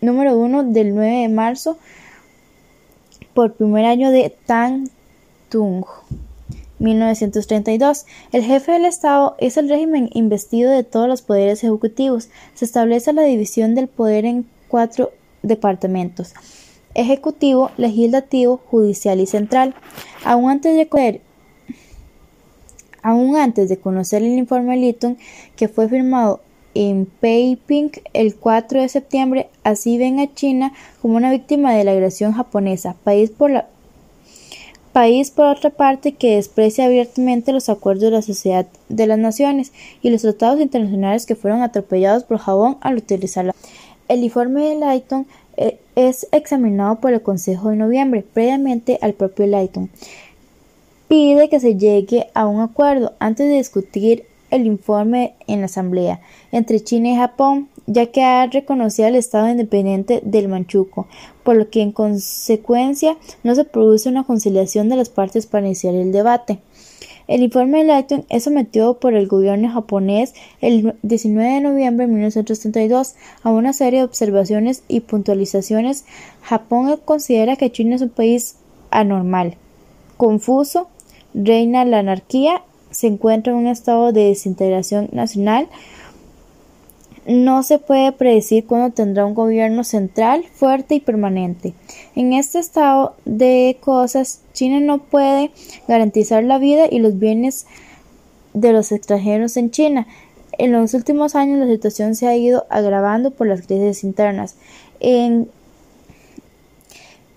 número 0.00 0.36
uno 0.36 0.64
del 0.64 0.94
9 0.94 1.22
de 1.22 1.28
marzo 1.28 1.78
por 3.34 3.54
primer 3.54 3.84
año 3.84 4.10
de 4.10 4.34
Tang 4.46 4.88
Tung. 5.48 5.84
1932. 6.82 8.06
El 8.32 8.42
jefe 8.42 8.72
del 8.72 8.84
Estado 8.84 9.36
es 9.38 9.56
el 9.56 9.68
régimen 9.68 10.10
investido 10.12 10.70
de 10.72 10.82
todos 10.82 11.08
los 11.08 11.22
poderes 11.22 11.62
ejecutivos. 11.62 12.28
Se 12.54 12.64
establece 12.64 13.12
la 13.12 13.22
división 13.22 13.74
del 13.74 13.88
poder 13.88 14.24
en 14.24 14.46
cuatro 14.68 15.12
departamentos: 15.42 16.34
ejecutivo, 16.94 17.70
legislativo, 17.76 18.60
judicial 18.68 19.20
y 19.20 19.26
central. 19.26 19.74
Aún 20.24 20.50
antes 20.50 20.76
de 23.68 23.78
conocer 23.78 24.22
el 24.22 24.38
informe 24.38 24.76
Litton, 24.76 25.18
que 25.56 25.68
fue 25.68 25.88
firmado 25.88 26.40
en 26.74 27.06
Peiping 27.06 27.90
el 28.12 28.34
4 28.34 28.80
de 28.80 28.88
septiembre, 28.88 29.48
así 29.64 29.98
ven 29.98 30.20
a 30.20 30.32
China 30.32 30.72
como 31.00 31.16
una 31.16 31.30
víctima 31.30 31.74
de 31.74 31.84
la 31.84 31.92
agresión 31.92 32.32
japonesa, 32.32 32.96
país 33.04 33.30
por, 33.30 33.50
la, 33.50 33.66
país 34.92 35.30
por 35.30 35.46
otra 35.46 35.70
parte 35.70 36.12
que 36.12 36.36
desprecia 36.36 36.86
abiertamente 36.86 37.52
los 37.52 37.68
acuerdos 37.68 38.04
de 38.04 38.10
la 38.10 38.22
Sociedad 38.22 38.66
de 38.88 39.06
las 39.06 39.18
Naciones 39.18 39.72
y 40.02 40.10
los 40.10 40.22
tratados 40.22 40.60
internacionales 40.60 41.26
que 41.26 41.36
fueron 41.36 41.62
atropellados 41.62 42.24
por 42.24 42.38
Japón 42.38 42.78
al 42.80 42.96
utilizarla. 42.96 43.54
El 44.08 44.24
informe 44.24 44.68
de 44.68 44.74
Layton 44.76 45.26
eh, 45.56 45.78
es 45.96 46.26
examinado 46.32 46.96
por 46.96 47.12
el 47.12 47.22
Consejo 47.22 47.70
de 47.70 47.76
noviembre, 47.76 48.24
previamente 48.32 48.98
al 49.00 49.14
propio 49.14 49.46
Layton. 49.46 49.90
Pide 51.08 51.48
que 51.48 51.60
se 51.60 51.76
llegue 51.76 52.28
a 52.34 52.46
un 52.46 52.60
acuerdo 52.60 53.12
antes 53.18 53.48
de 53.48 53.56
discutir 53.56 54.24
el 54.52 54.66
informe 54.66 55.34
en 55.48 55.60
la 55.60 55.66
Asamblea 55.66 56.20
entre 56.52 56.80
China 56.80 57.08
y 57.08 57.16
Japón, 57.16 57.68
ya 57.86 58.06
que 58.06 58.22
ha 58.22 58.46
reconocido 58.46 59.08
el 59.08 59.16
Estado 59.16 59.48
independiente 59.48 60.20
del 60.24 60.48
Manchukuo, 60.48 61.08
por 61.42 61.56
lo 61.56 61.70
que 61.70 61.82
en 61.82 61.90
consecuencia 61.90 63.16
no 63.42 63.54
se 63.54 63.64
produce 63.64 64.08
una 64.08 64.24
conciliación 64.24 64.88
de 64.88 64.96
las 64.96 65.08
partes 65.08 65.46
para 65.46 65.66
iniciar 65.66 65.94
el 65.94 66.12
debate. 66.12 66.60
El 67.28 67.42
informe 67.42 67.78
de 67.78 67.84
Lighton 67.84 68.26
es 68.28 68.44
sometido 68.44 68.98
por 68.98 69.14
el 69.14 69.26
gobierno 69.26 69.70
japonés 69.70 70.34
el 70.60 70.96
19 71.02 71.54
de 71.54 71.60
noviembre 71.60 72.06
de 72.06 72.12
1932 72.12 73.14
a 73.42 73.50
una 73.50 73.72
serie 73.72 74.00
de 74.00 74.04
observaciones 74.04 74.82
y 74.88 75.00
puntualizaciones. 75.00 76.04
Japón 76.42 77.00
considera 77.04 77.56
que 77.56 77.70
China 77.70 77.96
es 77.96 78.02
un 78.02 78.10
país 78.10 78.56
anormal, 78.90 79.56
confuso, 80.16 80.88
reina 81.32 81.84
la 81.84 82.00
anarquía 82.00 82.62
se 82.92 83.08
encuentra 83.08 83.52
en 83.52 83.58
un 83.58 83.66
estado 83.66 84.12
de 84.12 84.26
desintegración 84.26 85.08
nacional. 85.12 85.68
No 87.26 87.62
se 87.62 87.78
puede 87.78 88.12
predecir 88.12 88.66
cuándo 88.66 88.90
tendrá 88.90 89.24
un 89.24 89.34
gobierno 89.34 89.84
central 89.84 90.44
fuerte 90.54 90.96
y 90.96 91.00
permanente. 91.00 91.74
En 92.16 92.32
este 92.32 92.58
estado 92.58 93.14
de 93.24 93.76
cosas, 93.80 94.40
China 94.52 94.80
no 94.80 94.98
puede 94.98 95.50
garantizar 95.86 96.42
la 96.42 96.58
vida 96.58 96.86
y 96.90 96.98
los 96.98 97.18
bienes 97.18 97.66
de 98.54 98.72
los 98.72 98.92
extranjeros 98.92 99.56
en 99.56 99.70
China. 99.70 100.06
En 100.58 100.72
los 100.72 100.94
últimos 100.94 101.34
años 101.34 101.58
la 101.58 101.72
situación 101.72 102.14
se 102.14 102.26
ha 102.26 102.36
ido 102.36 102.66
agravando 102.70 103.30
por 103.30 103.46
las 103.46 103.66
crisis 103.66 104.04
internas. 104.04 104.56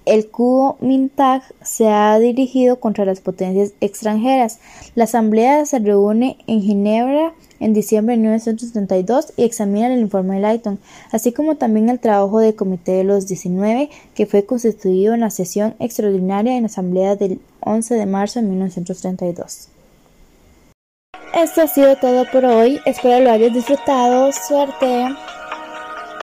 El 0.06 0.28
Kuomintang 0.28 1.42
se 1.62 1.90
ha 1.90 2.18
dirigido 2.20 2.80
contra 2.80 3.06
las 3.06 3.22
potencias 3.22 3.74
extranjeras. 3.82 4.60
La 4.96 5.06
Asamblea 5.06 5.66
se 5.66 5.80
reúne 5.80 6.38
en 6.48 6.62
Ginebra 6.62 7.34
en 7.60 7.74
diciembre 7.74 8.16
de 8.16 8.22
1972 8.22 9.34
y 9.38 9.44
examina 9.44 9.94
el 9.94 10.00
informe 10.00 10.36
de 10.36 10.42
Lighton, 10.42 10.80
así 11.12 11.32
como 11.32 11.56
también 11.56 11.90
el 11.90 12.00
trabajo 12.00 12.40
del 12.40 12.56
Comité 12.56 12.94
de 12.94 13.04
los 13.04 13.28
19 13.28 13.90
que 14.14 14.26
fue 14.26 14.46
constituido 14.46 15.14
en 15.14 15.22
la 15.22 15.30
sesión 15.30 15.76
extraordinaria 15.80 16.56
en 16.56 16.64
la 16.64 16.68
Asamblea 16.68 17.16
del 17.16 17.40
11 17.62 17.96
de 17.96 18.06
marzo 18.06 18.42
de 18.42 18.48
1932. 18.48 19.70
Esto 21.34 21.62
ha 21.62 21.68
sido 21.68 21.96
todo 21.98 22.26
por 22.32 22.46
hoy, 22.46 22.80
espero 22.86 23.20
lo 23.20 23.32
hayas 23.32 23.54
disfrutado, 23.54 24.32
suerte. 24.32 25.08